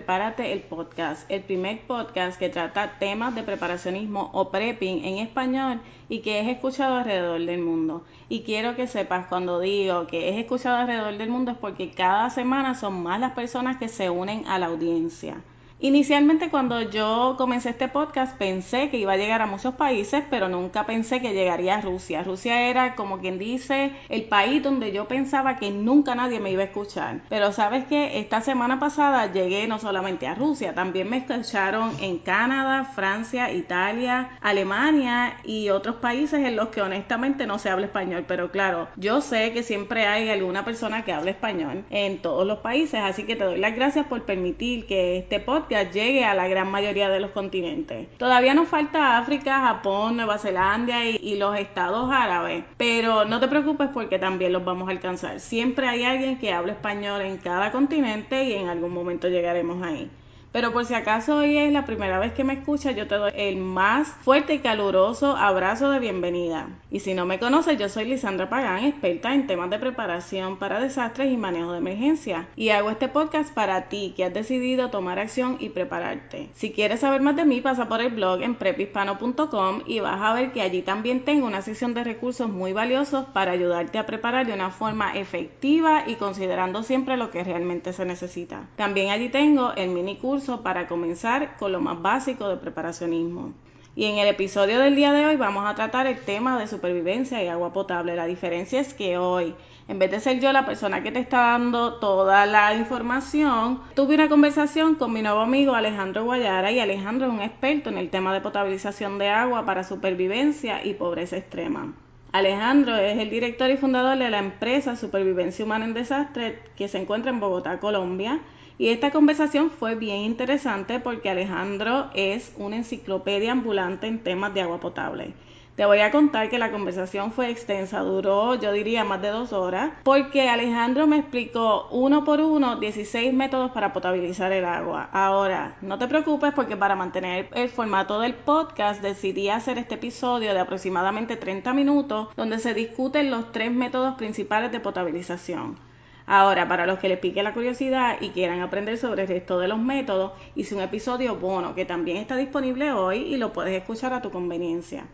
Prepárate 0.00 0.54
el 0.54 0.62
Podcast, 0.62 1.30
el 1.30 1.42
primer 1.42 1.82
podcast 1.82 2.38
que 2.38 2.48
trata 2.48 2.98
temas 2.98 3.34
de 3.34 3.42
preparacionismo 3.42 4.30
o 4.32 4.50
prepping 4.50 5.04
en 5.04 5.18
español 5.18 5.82
y 6.08 6.20
que 6.20 6.40
es 6.40 6.48
escuchado 6.48 6.96
alrededor 6.96 7.44
del 7.44 7.60
mundo. 7.60 8.02
Y 8.30 8.40
quiero 8.40 8.76
que 8.76 8.86
sepas 8.86 9.26
cuando 9.26 9.60
digo 9.60 10.06
que 10.06 10.30
es 10.30 10.38
escuchado 10.38 10.76
alrededor 10.76 11.18
del 11.18 11.28
mundo 11.28 11.50
es 11.50 11.58
porque 11.58 11.90
cada 11.90 12.30
semana 12.30 12.74
son 12.74 13.02
más 13.02 13.20
las 13.20 13.32
personas 13.32 13.76
que 13.76 13.88
se 13.88 14.08
unen 14.08 14.46
a 14.46 14.58
la 14.58 14.68
audiencia. 14.68 15.42
Inicialmente 15.82 16.50
cuando 16.50 16.82
yo 16.82 17.36
comencé 17.38 17.70
este 17.70 17.88
podcast 17.88 18.36
pensé 18.36 18.90
que 18.90 18.98
iba 18.98 19.14
a 19.14 19.16
llegar 19.16 19.40
a 19.40 19.46
muchos 19.46 19.76
países, 19.76 20.22
pero 20.28 20.46
nunca 20.50 20.84
pensé 20.84 21.22
que 21.22 21.32
llegaría 21.32 21.76
a 21.76 21.80
Rusia. 21.80 22.22
Rusia 22.22 22.68
era 22.68 22.94
como 22.94 23.18
quien 23.18 23.38
dice 23.38 23.92
el 24.10 24.24
país 24.24 24.62
donde 24.62 24.92
yo 24.92 25.08
pensaba 25.08 25.56
que 25.56 25.70
nunca 25.70 26.14
nadie 26.14 26.38
me 26.38 26.50
iba 26.50 26.60
a 26.60 26.66
escuchar. 26.66 27.22
Pero 27.30 27.52
sabes 27.52 27.86
que 27.86 28.18
esta 28.18 28.42
semana 28.42 28.78
pasada 28.78 29.32
llegué 29.32 29.66
no 29.68 29.78
solamente 29.78 30.26
a 30.26 30.34
Rusia, 30.34 30.74
también 30.74 31.08
me 31.08 31.16
escucharon 31.16 31.92
en 32.02 32.18
Canadá, 32.18 32.84
Francia, 32.84 33.50
Italia, 33.50 34.36
Alemania 34.42 35.38
y 35.44 35.70
otros 35.70 35.96
países 35.96 36.44
en 36.44 36.56
los 36.56 36.68
que 36.68 36.82
honestamente 36.82 37.46
no 37.46 37.58
se 37.58 37.70
habla 37.70 37.86
español. 37.86 38.26
Pero 38.28 38.50
claro, 38.50 38.88
yo 38.96 39.22
sé 39.22 39.54
que 39.54 39.62
siempre 39.62 40.04
hay 40.04 40.28
alguna 40.28 40.62
persona 40.62 41.06
que 41.06 41.14
habla 41.14 41.30
español 41.30 41.86
en 41.88 42.20
todos 42.20 42.46
los 42.46 42.58
países, 42.58 43.00
así 43.00 43.22
que 43.22 43.34
te 43.34 43.44
doy 43.44 43.58
las 43.58 43.74
gracias 43.74 44.04
por 44.08 44.24
permitir 44.24 44.86
que 44.86 45.16
este 45.16 45.40
podcast 45.40 45.69
llegue 45.92 46.24
a 46.24 46.34
la 46.34 46.48
gran 46.48 46.70
mayoría 46.70 47.08
de 47.08 47.20
los 47.20 47.30
continentes. 47.30 48.08
Todavía 48.18 48.54
nos 48.54 48.68
falta 48.68 49.18
África, 49.18 49.60
Japón, 49.60 50.16
Nueva 50.16 50.38
Zelanda 50.38 51.04
y, 51.04 51.16
y 51.22 51.36
los 51.36 51.56
estados 51.58 52.10
árabes, 52.12 52.64
pero 52.76 53.24
no 53.24 53.40
te 53.40 53.48
preocupes 53.48 53.88
porque 53.92 54.18
también 54.18 54.52
los 54.52 54.64
vamos 54.64 54.88
a 54.88 54.92
alcanzar. 54.92 55.40
Siempre 55.40 55.88
hay 55.88 56.04
alguien 56.04 56.38
que 56.38 56.52
habla 56.52 56.72
español 56.72 57.20
en 57.22 57.38
cada 57.38 57.72
continente 57.72 58.44
y 58.44 58.54
en 58.54 58.68
algún 58.68 58.92
momento 58.92 59.28
llegaremos 59.28 59.82
ahí. 59.82 60.10
Pero 60.52 60.72
por 60.72 60.84
si 60.84 60.94
acaso 60.94 61.36
hoy 61.36 61.56
es 61.56 61.72
la 61.72 61.86
primera 61.86 62.18
vez 62.18 62.32
que 62.32 62.42
me 62.42 62.54
escuchas, 62.54 62.96
yo 62.96 63.06
te 63.06 63.14
doy 63.14 63.30
el 63.36 63.56
más 63.56 64.08
fuerte 64.08 64.54
y 64.54 64.58
caluroso 64.58 65.36
abrazo 65.36 65.90
de 65.90 66.00
bienvenida. 66.00 66.66
Y 66.90 67.00
si 67.00 67.14
no 67.14 67.24
me 67.24 67.38
conoces, 67.38 67.78
yo 67.78 67.88
soy 67.88 68.06
Lisandra 68.06 68.48
Pagán, 68.48 68.82
experta 68.82 69.32
en 69.32 69.46
temas 69.46 69.70
de 69.70 69.78
preparación 69.78 70.58
para 70.58 70.80
desastres 70.80 71.30
y 71.30 71.36
manejo 71.36 71.70
de 71.70 71.78
emergencia. 71.78 72.48
Y 72.56 72.70
hago 72.70 72.90
este 72.90 73.06
podcast 73.06 73.54
para 73.54 73.88
ti 73.88 74.12
que 74.16 74.24
has 74.24 74.34
decidido 74.34 74.90
tomar 74.90 75.20
acción 75.20 75.56
y 75.60 75.68
prepararte. 75.68 76.50
Si 76.54 76.72
quieres 76.72 76.98
saber 76.98 77.20
más 77.20 77.36
de 77.36 77.44
mí, 77.44 77.60
pasa 77.60 77.88
por 77.88 78.00
el 78.00 78.10
blog 78.10 78.42
en 78.42 78.56
prepispano.com 78.56 79.82
y 79.86 80.00
vas 80.00 80.20
a 80.20 80.34
ver 80.34 80.50
que 80.50 80.62
allí 80.62 80.82
también 80.82 81.24
tengo 81.24 81.46
una 81.46 81.62
sesión 81.62 81.94
de 81.94 82.02
recursos 82.02 82.48
muy 82.50 82.72
valiosos 82.72 83.24
para 83.26 83.52
ayudarte 83.52 83.98
a 83.98 84.06
preparar 84.06 84.46
de 84.46 84.54
una 84.54 84.70
forma 84.70 85.16
efectiva 85.16 86.02
y 86.08 86.16
considerando 86.16 86.82
siempre 86.82 87.16
lo 87.16 87.30
que 87.30 87.44
realmente 87.44 87.92
se 87.92 88.04
necesita. 88.04 88.68
También 88.74 89.10
allí 89.10 89.28
tengo 89.28 89.74
el 89.76 89.90
mini 89.90 90.16
curso 90.16 90.39
para 90.62 90.88
comenzar 90.88 91.56
con 91.58 91.70
lo 91.70 91.80
más 91.80 92.00
básico 92.00 92.48
de 92.48 92.56
preparacionismo. 92.56 93.52
Y 93.94 94.06
en 94.06 94.16
el 94.16 94.28
episodio 94.28 94.78
del 94.78 94.96
día 94.96 95.12
de 95.12 95.26
hoy 95.26 95.36
vamos 95.36 95.66
a 95.66 95.74
tratar 95.74 96.06
el 96.06 96.18
tema 96.18 96.58
de 96.58 96.66
supervivencia 96.66 97.42
y 97.42 97.48
agua 97.48 97.74
potable. 97.74 98.16
La 98.16 98.24
diferencia 98.24 98.80
es 98.80 98.94
que 98.94 99.18
hoy, 99.18 99.54
en 99.86 99.98
vez 99.98 100.10
de 100.10 100.20
ser 100.20 100.40
yo 100.40 100.50
la 100.52 100.64
persona 100.64 101.02
que 101.02 101.12
te 101.12 101.18
está 101.18 101.38
dando 101.38 101.94
toda 101.94 102.46
la 102.46 102.74
información, 102.74 103.80
tuve 103.94 104.14
una 104.14 104.30
conversación 104.30 104.94
con 104.94 105.12
mi 105.12 105.20
nuevo 105.20 105.40
amigo 105.40 105.74
Alejandro 105.74 106.24
Guayara 106.24 106.72
y 106.72 106.78
Alejandro 106.78 107.26
es 107.26 107.32
un 107.34 107.42
experto 107.42 107.90
en 107.90 107.98
el 107.98 108.08
tema 108.08 108.32
de 108.32 108.40
potabilización 108.40 109.18
de 109.18 109.28
agua 109.28 109.66
para 109.66 109.84
supervivencia 109.84 110.82
y 110.82 110.94
pobreza 110.94 111.36
extrema. 111.36 111.92
Alejandro 112.32 112.96
es 112.96 113.18
el 113.18 113.28
director 113.28 113.68
y 113.70 113.76
fundador 113.76 114.16
de 114.16 114.30
la 114.30 114.38
empresa 114.38 114.96
Supervivencia 114.96 115.64
Humana 115.64 115.84
en 115.84 115.94
Desastre 115.94 116.60
que 116.76 116.88
se 116.88 116.98
encuentra 116.98 117.30
en 117.30 117.40
Bogotá, 117.40 117.78
Colombia 117.78 118.40
y 118.80 118.88
esta 118.88 119.10
conversación 119.10 119.68
fue 119.68 119.94
bien 119.94 120.20
interesante 120.20 121.00
porque 121.00 121.28
Alejandro 121.28 122.08
es 122.14 122.54
una 122.56 122.76
enciclopedia 122.76 123.52
ambulante 123.52 124.06
en 124.06 124.20
temas 124.20 124.54
de 124.54 124.62
agua 124.62 124.80
potable. 124.80 125.34
Te 125.76 125.84
voy 125.84 125.98
a 125.98 126.10
contar 126.10 126.48
que 126.48 126.58
la 126.58 126.70
conversación 126.70 127.30
fue 127.30 127.50
extensa, 127.50 128.00
duró 128.00 128.54
yo 128.54 128.72
diría 128.72 129.04
más 129.04 129.20
de 129.20 129.28
dos 129.28 129.52
horas, 129.52 129.92
porque 130.02 130.48
Alejandro 130.48 131.06
me 131.06 131.18
explicó 131.18 131.88
uno 131.90 132.24
por 132.24 132.40
uno 132.40 132.76
16 132.76 133.34
métodos 133.34 133.70
para 133.72 133.92
potabilizar 133.92 134.50
el 134.52 134.64
agua. 134.64 135.10
Ahora, 135.12 135.76
no 135.82 135.98
te 135.98 136.08
preocupes 136.08 136.54
porque 136.54 136.78
para 136.78 136.96
mantener 136.96 137.50
el 137.52 137.68
formato 137.68 138.18
del 138.18 138.32
podcast 138.32 139.02
decidí 139.02 139.50
hacer 139.50 139.76
este 139.76 139.96
episodio 139.96 140.54
de 140.54 140.60
aproximadamente 140.60 141.36
30 141.36 141.74
minutos 141.74 142.28
donde 142.34 142.58
se 142.58 142.72
discuten 142.72 143.30
los 143.30 143.52
tres 143.52 143.70
métodos 143.70 144.14
principales 144.14 144.72
de 144.72 144.80
potabilización. 144.80 145.89
Ahora, 146.32 146.68
para 146.68 146.86
los 146.86 147.00
que 147.00 147.08
les 147.08 147.18
pique 147.18 147.42
la 147.42 147.52
curiosidad 147.52 148.18
y 148.20 148.28
quieran 148.28 148.60
aprender 148.60 148.96
sobre 148.98 149.22
el 149.22 149.28
resto 149.28 149.58
de 149.58 149.66
los 149.66 149.80
métodos, 149.80 150.30
hice 150.54 150.76
un 150.76 150.80
episodio 150.80 151.34
bono 151.34 151.74
que 151.74 151.84
también 151.84 152.18
está 152.18 152.36
disponible 152.36 152.92
hoy 152.92 153.16
y 153.16 153.36
lo 153.36 153.52
puedes 153.52 153.76
escuchar 153.76 154.12
a 154.12 154.22
tu 154.22 154.30
conveniencia. 154.30 155.06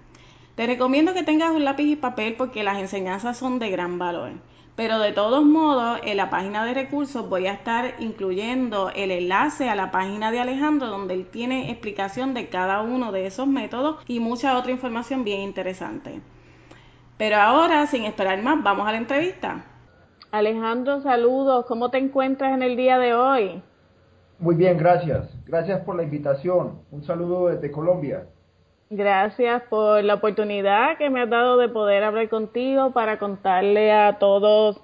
Te 0.57 0.67
recomiendo 0.67 1.15
que 1.15 1.23
tengas 1.23 1.53
un 1.53 1.65
lápiz 1.65 1.87
y 1.87 1.97
papel 1.97 2.35
porque 2.35 2.63
las 2.63 2.77
enseñanzas 2.77 3.39
son 3.39 3.59
de 3.59 3.71
gran 3.71 3.99
valor. 3.99 4.33
Pero 4.77 4.99
de 4.99 5.13
todos 5.13 5.43
modos, 5.43 6.01
en 6.05 6.19
la 6.19 6.29
página 6.29 6.67
de 6.67 6.75
recursos 6.75 7.27
voy 7.27 7.47
a 7.47 7.55
estar 7.55 7.95
incluyendo 7.99 8.91
el 8.95 9.11
enlace 9.11 9.71
a 9.71 9.75
la 9.75 9.91
página 9.91 10.31
de 10.31 10.41
Alejandro 10.41 10.89
donde 10.89 11.15
él 11.15 11.29
tiene 11.29 11.71
explicación 11.71 12.35
de 12.35 12.51
cada 12.51 12.83
uno 12.83 13.11
de 13.11 13.25
esos 13.25 13.47
métodos 13.47 14.05
y 14.07 14.21
mucha 14.21 14.59
otra 14.59 14.71
información 14.71 15.25
bien 15.25 15.41
interesante. 15.41 16.21
Pero 17.17 17.37
ahora, 17.37 17.87
sin 17.87 18.05
esperar 18.05 18.43
más, 18.43 18.63
vamos 18.63 18.87
a 18.87 18.93
la 18.93 18.99
entrevista. 18.99 19.65
Alejandro, 20.31 21.01
saludos. 21.01 21.67
¿Cómo 21.67 21.91
te 21.91 21.99
encuentras 21.99 22.53
en 22.55 22.63
el 22.63 22.77
día 22.77 22.99
de 22.99 23.15
hoy? 23.15 23.63
Muy 24.39 24.55
bien, 24.55 24.77
gracias. 24.77 25.29
Gracias 25.47 25.81
por 25.85 25.97
la 25.97 26.03
invitación. 26.03 26.81
Un 26.91 27.03
saludo 27.05 27.49
desde 27.49 27.71
Colombia. 27.71 28.27
Gracias 28.91 29.63
por 29.65 30.05
la 30.05 30.15
oportunidad 30.15 30.97
que 30.99 31.11
me 31.11 31.23
has 31.23 31.31
dado 31.31 31.57
de 31.57 31.69
poder 31.69 32.05
hablar 32.05 32.29
contigo 32.29 32.93
para 32.93 33.19
contarle 33.19 33.93
a 33.93 34.19
todos 34.19 34.81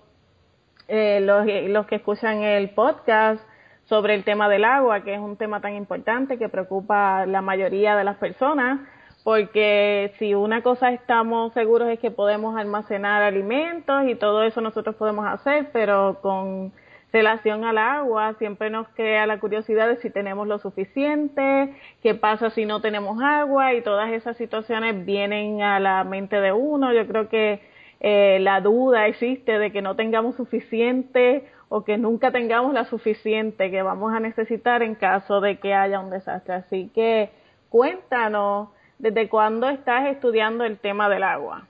eh, 0.88 1.20
los, 1.20 1.46
los 1.70 1.86
que 1.86 1.96
escuchan 1.96 2.42
el 2.42 2.70
podcast 2.70 3.40
sobre 3.84 4.14
el 4.14 4.24
tema 4.24 4.48
del 4.48 4.64
agua, 4.64 5.04
que 5.04 5.14
es 5.14 5.20
un 5.20 5.36
tema 5.36 5.60
tan 5.60 5.74
importante 5.74 6.38
que 6.38 6.48
preocupa 6.48 7.20
a 7.20 7.26
la 7.26 7.42
mayoría 7.42 7.94
de 7.94 8.04
las 8.04 8.16
personas 8.16 8.80
porque 9.24 10.12
si 10.18 10.34
una 10.34 10.62
cosa 10.62 10.90
estamos 10.92 11.52
seguros 11.52 11.88
es 11.88 11.98
que 11.98 12.10
podemos 12.10 12.56
almacenar 12.56 13.22
alimentos 13.22 14.04
y 14.06 14.14
todo 14.16 14.42
eso 14.42 14.60
nosotros 14.60 14.96
podemos 14.96 15.26
hacer, 15.26 15.70
pero 15.72 16.18
con 16.20 16.72
relación 17.12 17.64
al 17.64 17.78
agua 17.78 18.34
siempre 18.38 18.70
nos 18.70 18.88
crea 18.88 19.26
la 19.26 19.38
curiosidad 19.38 19.86
de 19.88 19.96
si 19.98 20.10
tenemos 20.10 20.48
lo 20.48 20.58
suficiente, 20.58 21.74
qué 22.02 22.14
pasa 22.14 22.50
si 22.50 22.64
no 22.64 22.80
tenemos 22.80 23.22
agua 23.22 23.74
y 23.74 23.82
todas 23.82 24.10
esas 24.12 24.36
situaciones 24.36 25.04
vienen 25.04 25.62
a 25.62 25.78
la 25.78 26.02
mente 26.04 26.40
de 26.40 26.52
uno. 26.52 26.92
Yo 26.92 27.06
creo 27.06 27.28
que 27.28 27.60
eh, 28.00 28.38
la 28.40 28.60
duda 28.60 29.06
existe 29.06 29.58
de 29.58 29.70
que 29.70 29.82
no 29.82 29.94
tengamos 29.94 30.36
suficiente 30.36 31.46
o 31.68 31.84
que 31.84 31.98
nunca 31.98 32.32
tengamos 32.32 32.72
la 32.72 32.86
suficiente 32.86 33.70
que 33.70 33.82
vamos 33.82 34.12
a 34.12 34.20
necesitar 34.20 34.82
en 34.82 34.94
caso 34.94 35.40
de 35.40 35.58
que 35.58 35.74
haya 35.74 36.00
un 36.00 36.10
desastre. 36.10 36.54
Así 36.54 36.90
que 36.94 37.30
cuéntanos 37.68 38.70
¿Desde 39.02 39.28
cuándo 39.28 39.68
estás 39.68 40.06
estudiando 40.06 40.62
el 40.62 40.78
tema 40.78 41.08
del 41.08 41.24
agua? 41.24 41.66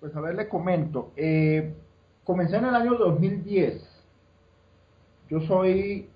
Pues 0.00 0.14
a 0.14 0.20
ver, 0.20 0.34
le 0.34 0.50
comento. 0.50 1.12
Eh, 1.16 1.72
comencé 2.24 2.58
en 2.58 2.66
el 2.66 2.74
año 2.74 2.94
2010. 2.96 3.82
Yo 5.30 5.40
soy 5.40 6.10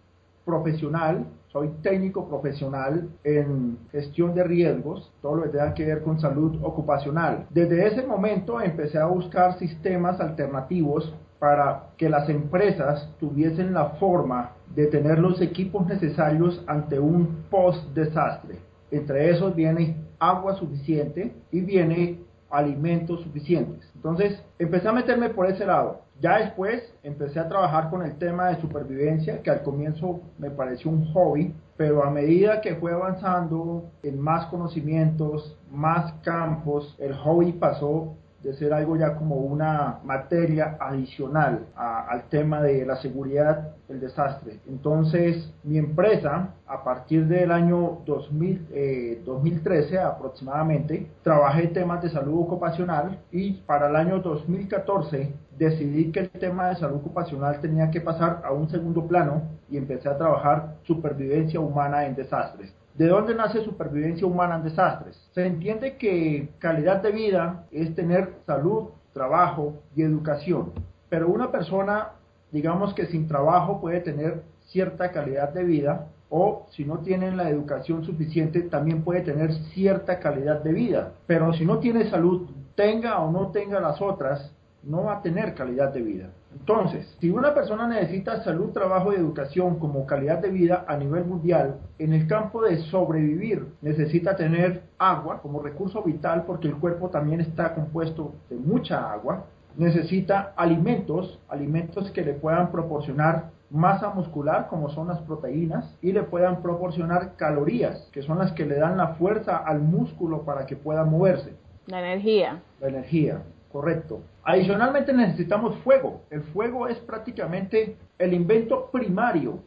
profesional, 0.45 1.25
soy 1.49 1.71
técnico 1.83 2.29
profesional 2.29 3.09
en 3.25 3.79
gestión 3.93 4.35
de 4.35 4.45
riesgos, 4.45 5.11
todo 5.23 5.37
lo 5.37 5.43
que 5.45 5.49
tenga 5.49 5.73
que 5.73 5.87
ver 5.87 6.03
con 6.03 6.21
salud 6.21 6.63
ocupacional. 6.63 7.47
Desde 7.49 7.87
ese 7.87 8.07
momento 8.07 8.61
empecé 8.61 8.99
a 8.99 9.07
buscar 9.07 9.59
sistemas 9.59 10.21
alternativos 10.21 11.15
para 11.39 11.85
que 11.97 12.11
las 12.11 12.29
empresas 12.29 13.11
tuviesen 13.19 13.73
la 13.73 13.87
forma 13.99 14.51
de 14.75 14.87
tener 14.87 15.19
los 15.19 15.41
equipos 15.41 15.87
necesarios 15.87 16.63
ante 16.67 16.99
un 16.99 17.47
post-desastre. 17.49 18.74
Entre 18.91 19.31
esos 19.31 19.55
viene 19.55 19.97
agua 20.19 20.55
suficiente 20.55 21.35
y 21.51 21.61
viene 21.61 22.21
alimentos 22.51 23.21
suficientes. 23.23 23.91
Entonces, 23.95 24.41
empecé 24.59 24.89
a 24.89 24.93
meterme 24.93 25.31
por 25.31 25.47
ese 25.47 25.67
lado. 25.67 26.03
Ya 26.21 26.39
después 26.39 26.95
empecé 27.03 27.41
a 27.41 27.49
trabajar 27.49 27.91
con 27.91 28.03
el 28.03 28.17
tema 28.19 28.49
de 28.49 28.61
supervivencia, 28.61 29.43
que 29.43 29.51
al 29.51 29.63
comienzo 29.63 30.21
me 30.39 30.51
pareció 30.51 30.91
un 30.91 31.13
hobby, 31.13 31.55
pero 31.77 32.05
a 32.05 32.11
medida 32.11 32.61
que 32.61 32.77
fue 32.77 32.93
avanzando 32.93 33.91
en 34.03 34.21
más 34.21 34.47
conocimientos, 34.47 35.59
más 35.71 36.13
campos, 36.23 36.95
el 37.01 37.15
hobby 37.15 37.53
pasó 37.53 38.15
de 38.45 38.53
ser 38.55 38.75
algo 38.75 38.97
ya 38.97 39.17
como 39.17 39.37
una 39.37 40.01
materia 40.05 40.77
adicional 40.79 41.67
al 41.75 42.29
tema 42.29 42.61
de 42.61 42.85
la 42.85 42.97
seguridad 42.97 43.75
del 43.89 44.01
desastre. 44.01 44.61
Entonces, 44.69 45.51
mi 45.63 45.79
empresa, 45.79 46.51
a 46.67 46.85
partir 46.85 47.27
del 47.27 47.51
año 47.51 48.03
2000, 48.05 49.23
2013 49.25 49.95
eh, 49.95 49.99
aproximadamente, 49.99 51.11
trabajé 51.23 51.69
temas 51.69 52.03
de 52.03 52.11
salud 52.11 52.43
ocupacional 52.43 53.19
y 53.33 53.55
para 53.63 53.89
el 53.89 53.97
año 53.97 54.21
2014 54.21 55.33
decidí 55.59 56.13
que 56.13 56.21
el 56.21 56.31
tema 56.31 56.69
de 56.69 56.77
salud 56.77 56.97
ocupacional 56.97 57.61
tenía 57.61 57.91
que 57.91 58.03
pasar 58.03 58.43
a 58.45 58.53
un 58.53 58.69
segundo 58.69 59.07
plano 59.07 59.43
y 59.71 59.79
empecé 59.79 60.09
a 60.09 60.19
trabajar 60.19 60.75
supervivencia 60.83 61.61
humana 61.61 62.05
en 62.05 62.15
desastres. 62.15 62.75
¿De 62.95 63.09
dónde 63.09 63.35
nace 63.35 63.65
supervivencia 63.65 64.25
humana 64.25 64.55
en 64.55 64.63
desastres? 64.63 65.17
Se 65.33 65.45
entiende 65.45 65.97
que 65.97 66.51
calidad 66.61 67.03
de 67.03 67.11
vida 67.11 67.67
es 67.73 67.93
tener 67.97 68.35
salud, 68.47 68.91
trabajo 69.13 69.75
y 69.97 70.03
educación. 70.03 70.73
Pero 71.09 71.29
una 71.29 71.51
persona, 71.51 72.13
digamos 72.53 72.95
que 72.95 73.07
sin 73.07 73.27
trabajo 73.27 73.81
puede 73.81 73.99
tener 73.99 74.43
cierta 74.67 75.11
calidad 75.11 75.53
de 75.53 75.65
vida 75.65 76.07
o 76.31 76.67
si 76.71 76.85
no 76.85 76.99
tiene 76.99 77.35
la 77.35 77.51
educación 77.51 78.05
suficiente 78.05 78.63
también 78.63 79.03
puede 79.03 79.23
tener 79.23 79.53
cierta 79.75 80.21
calidad 80.21 80.63
de 80.63 80.73
vida. 80.73 81.13
Pero 81.27 81.53
si 81.53 81.65
no 81.65 81.79
tiene 81.79 82.09
salud, 82.11 82.49
tenga 82.77 83.19
o 83.19 83.31
no 83.33 83.51
tenga 83.51 83.81
las 83.81 84.01
otras, 84.01 84.53
no 84.87 85.05
va 85.05 85.19
a 85.19 85.23
tener 85.23 85.55
calidad 85.55 85.93
de 85.93 86.03
vida. 86.03 86.31
Entonces, 86.53 87.17
si 87.21 87.31
una 87.31 87.53
persona 87.53 87.89
necesita 87.89 88.43
salud, 88.45 88.71
trabajo 88.71 89.13
y 89.13 89.17
educación 89.17 89.79
como 89.79 90.07
calidad 90.07 90.39
de 90.39 90.51
vida 90.51 90.85
a 90.87 90.97
nivel 90.97 91.25
mundial, 91.25 91.79
en 91.99 92.13
el 92.13 92.27
campo 92.27 92.63
de 92.63 92.79
sobrevivir 92.85 93.67
necesita 93.83 94.37
tener 94.37 94.83
agua 94.99 95.41
como 95.43 95.61
recurso 95.61 96.03
vital 96.03 96.45
porque 96.47 96.69
el 96.69 96.77
cuerpo 96.77 97.11
también 97.11 97.41
está 97.41 97.75
compuesto 97.75 98.35
de 98.49 98.57
mucha 98.57 99.13
agua, 99.13 99.47
necesita 99.77 100.53
alimentos, 100.57 101.41
alimentos 101.49 102.11
que 102.13 102.23
le 102.23 102.35
puedan 102.35 102.71
proporcionar 102.71 103.53
masa 103.71 104.11
muscular 104.11 104.69
como 104.69 104.89
son 104.91 105.09
las 105.09 105.21
proteínas 105.23 105.97
y 106.01 106.13
le 106.13 106.23
puedan 106.23 106.63
proporcionar 106.63 107.35
calorías 107.37 108.09
que 108.13 108.23
son 108.23 108.39
las 108.39 108.53
que 108.53 108.67
le 108.67 108.77
dan 108.77 108.97
la 108.97 109.15
fuerza 109.15 109.57
al 109.57 109.81
músculo 109.81 110.43
para 110.43 110.65
que 110.67 110.77
pueda 110.77 111.05
moverse. 111.05 111.55
La 111.87 111.99
energía. 111.99 112.63
La 112.81 112.89
energía. 112.89 113.43
Correcto. 113.75 114.21
Adicionalmente 114.45 115.13
necesitamos 115.13 115.75
fuego. 115.79 116.21
El 116.31 116.43
fuego 116.43 116.87
es 116.87 116.97
prácticamente 116.99 117.97
el 118.21 118.33
invento 118.33 118.89
primario, 118.93 119.59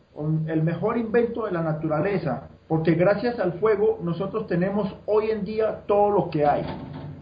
el 0.47 0.63
mejor 0.63 0.97
invento 0.97 1.45
de 1.45 1.51
la 1.51 1.61
naturaleza, 1.61 2.47
porque 2.69 2.93
gracias 2.93 3.37
al 3.37 3.59
fuego 3.59 3.99
nosotros 4.01 4.47
tenemos 4.47 4.95
hoy 5.07 5.31
en 5.31 5.43
día 5.43 5.81
todo 5.87 6.09
lo 6.09 6.29
que 6.29 6.45
hay, 6.45 6.63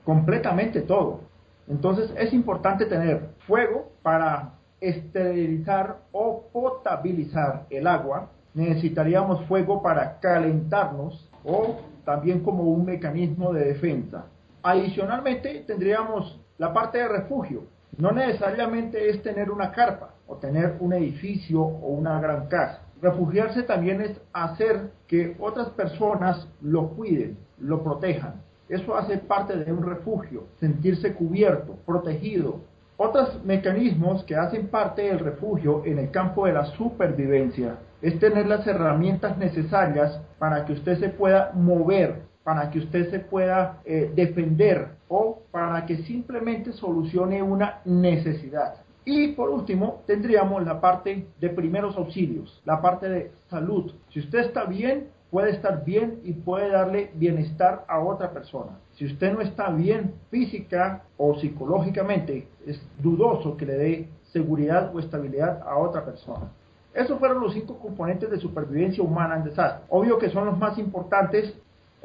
completamente 0.04 0.82
todo. 0.82 1.22
Entonces 1.68 2.14
es 2.20 2.32
importante 2.34 2.86
tener 2.86 3.30
fuego 3.48 3.92
para 4.04 4.54
esterilizar 4.80 6.02
o 6.12 6.44
potabilizar 6.54 7.66
el 7.72 7.88
agua. 7.88 8.30
Necesitaríamos 8.54 9.44
fuego 9.48 9.82
para 9.82 10.20
calentarnos 10.20 11.32
o 11.44 11.78
también 12.06 12.42
como 12.42 12.62
un 12.62 12.86
mecanismo 12.86 13.54
de 13.54 13.66
defensa. 13.66 14.28
Adicionalmente 14.62 15.64
tendríamos 15.66 16.45
la 16.58 16.74
parte 16.74 17.00
de 17.00 17.08
refugio 17.08 17.64
no 17.98 18.12
necesariamente 18.12 19.10
es 19.10 19.22
tener 19.22 19.52
una 19.52 19.72
carpa 19.72 20.14
o 20.28 20.38
tener 20.38 20.78
un 20.80 20.94
edificio 20.94 21.62
o 21.62 21.90
una 21.90 22.20
gran 22.20 22.48
casa. 22.48 22.82
Refugiarse 23.02 23.64
también 23.64 24.02
es 24.02 24.20
hacer 24.34 24.92
que 25.08 25.36
otras 25.40 25.70
personas 25.70 26.48
lo 26.62 26.90
cuiden, 26.90 27.38
lo 27.60 27.84
protejan. 27.84 28.42
Eso 28.70 28.96
hace 28.96 29.18
parte 29.18 29.58
de 29.58 29.72
un 29.72 29.84
refugio, 29.84 30.48
sentirse 30.60 31.14
cubierto, 31.14 31.76
protegido. 31.86 32.62
Otros 32.98 33.44
mecanismos 33.44 34.24
que 34.24 34.36
hacen 34.36 34.70
parte 34.70 35.04
del 35.04 35.20
refugio 35.20 35.84
en 35.86 36.00
el 36.00 36.10
campo 36.12 36.46
de 36.46 36.54
la 36.54 36.66
supervivencia 36.66 37.80
es 38.02 38.18
tener 38.20 38.48
las 38.48 38.66
herramientas 38.66 39.38
necesarias 39.38 40.20
para 40.40 40.66
que 40.66 40.74
usted 40.74 41.00
se 41.00 41.10
pueda 41.10 41.52
mover 41.54 42.24
para 42.46 42.70
que 42.70 42.78
usted 42.78 43.10
se 43.10 43.20
pueda 43.20 43.80
eh, 43.86 44.12
defender 44.16 44.90
o 45.10 45.42
para 45.52 45.84
que 45.88 45.98
simplemente 46.04 46.72
solucione 46.74 47.42
una 47.42 47.82
necesidad. 47.86 48.76
Y 49.04 49.30
por 49.30 49.50
último, 49.50 50.04
tendríamos 50.06 50.64
la 50.64 50.80
parte 50.80 51.26
de 51.42 51.50
primeros 51.50 51.98
auxilios, 51.98 52.62
la 52.64 52.82
parte 52.82 53.10
de 53.10 53.32
salud. 53.50 53.92
Si 54.10 54.20
usted 54.20 54.40
está 54.40 54.66
bien, 54.66 55.08
puede 55.32 55.52
estar 55.52 55.84
bien 55.84 56.20
y 56.24 56.34
puede 56.34 56.70
darle 56.70 57.10
bienestar 57.16 57.84
a 57.88 58.00
otra 58.00 58.30
persona. 58.30 58.78
Si 58.94 59.06
usted 59.06 59.34
no 59.34 59.42
está 59.42 59.72
bien 59.72 60.14
física 60.30 61.04
o 61.18 61.34
psicológicamente, 61.40 62.48
es 62.68 62.80
dudoso 63.00 63.58
que 63.58 63.66
le 63.66 63.74
dé 63.74 64.10
seguridad 64.32 64.96
o 64.96 65.00
estabilidad 65.00 65.64
a 65.68 65.78
otra 65.78 66.06
persona. 66.06 66.52
Esos 66.94 67.18
fueron 67.18 67.42
los 67.42 67.54
cinco 67.54 67.78
componentes 67.80 68.30
de 68.30 68.40
supervivencia 68.40 69.04
humana 69.04 69.36
en 69.36 69.46
desastre. 69.46 69.84
Obvio 69.90 70.20
que 70.20 70.30
son 70.30 70.46
los 70.46 70.58
más 70.60 70.78
importantes 70.78 71.54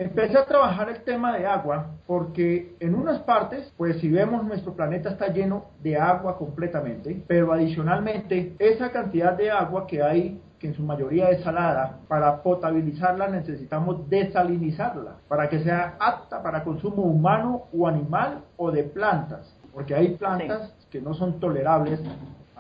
Empecé 0.00 0.38
a 0.38 0.46
trabajar 0.46 0.88
el 0.88 1.02
tema 1.02 1.36
de 1.36 1.46
agua 1.46 1.90
porque 2.06 2.74
en 2.80 2.94
unas 2.94 3.20
partes, 3.20 3.70
pues 3.76 4.00
si 4.00 4.10
vemos 4.10 4.42
nuestro 4.44 4.72
planeta 4.72 5.10
está 5.10 5.28
lleno 5.28 5.66
de 5.82 5.98
agua 5.98 6.38
completamente, 6.38 7.22
pero 7.26 7.52
adicionalmente 7.52 8.54
esa 8.58 8.90
cantidad 8.92 9.34
de 9.34 9.50
agua 9.50 9.86
que 9.86 10.02
hay 10.02 10.40
que 10.58 10.68
en 10.68 10.74
su 10.74 10.82
mayoría 10.82 11.28
es 11.28 11.42
salada, 11.42 11.98
para 12.08 12.42
potabilizarla 12.42 13.28
necesitamos 13.28 14.08
desalinizarla, 14.08 15.16
para 15.28 15.50
que 15.50 15.62
sea 15.62 15.96
apta 16.00 16.42
para 16.42 16.64
consumo 16.64 17.02
humano 17.02 17.64
o 17.70 17.86
animal 17.86 18.44
o 18.56 18.70
de 18.70 18.84
plantas, 18.84 19.54
porque 19.70 19.94
hay 19.94 20.16
plantas 20.16 20.74
que 20.90 21.02
no 21.02 21.12
son 21.12 21.40
tolerables 21.40 22.00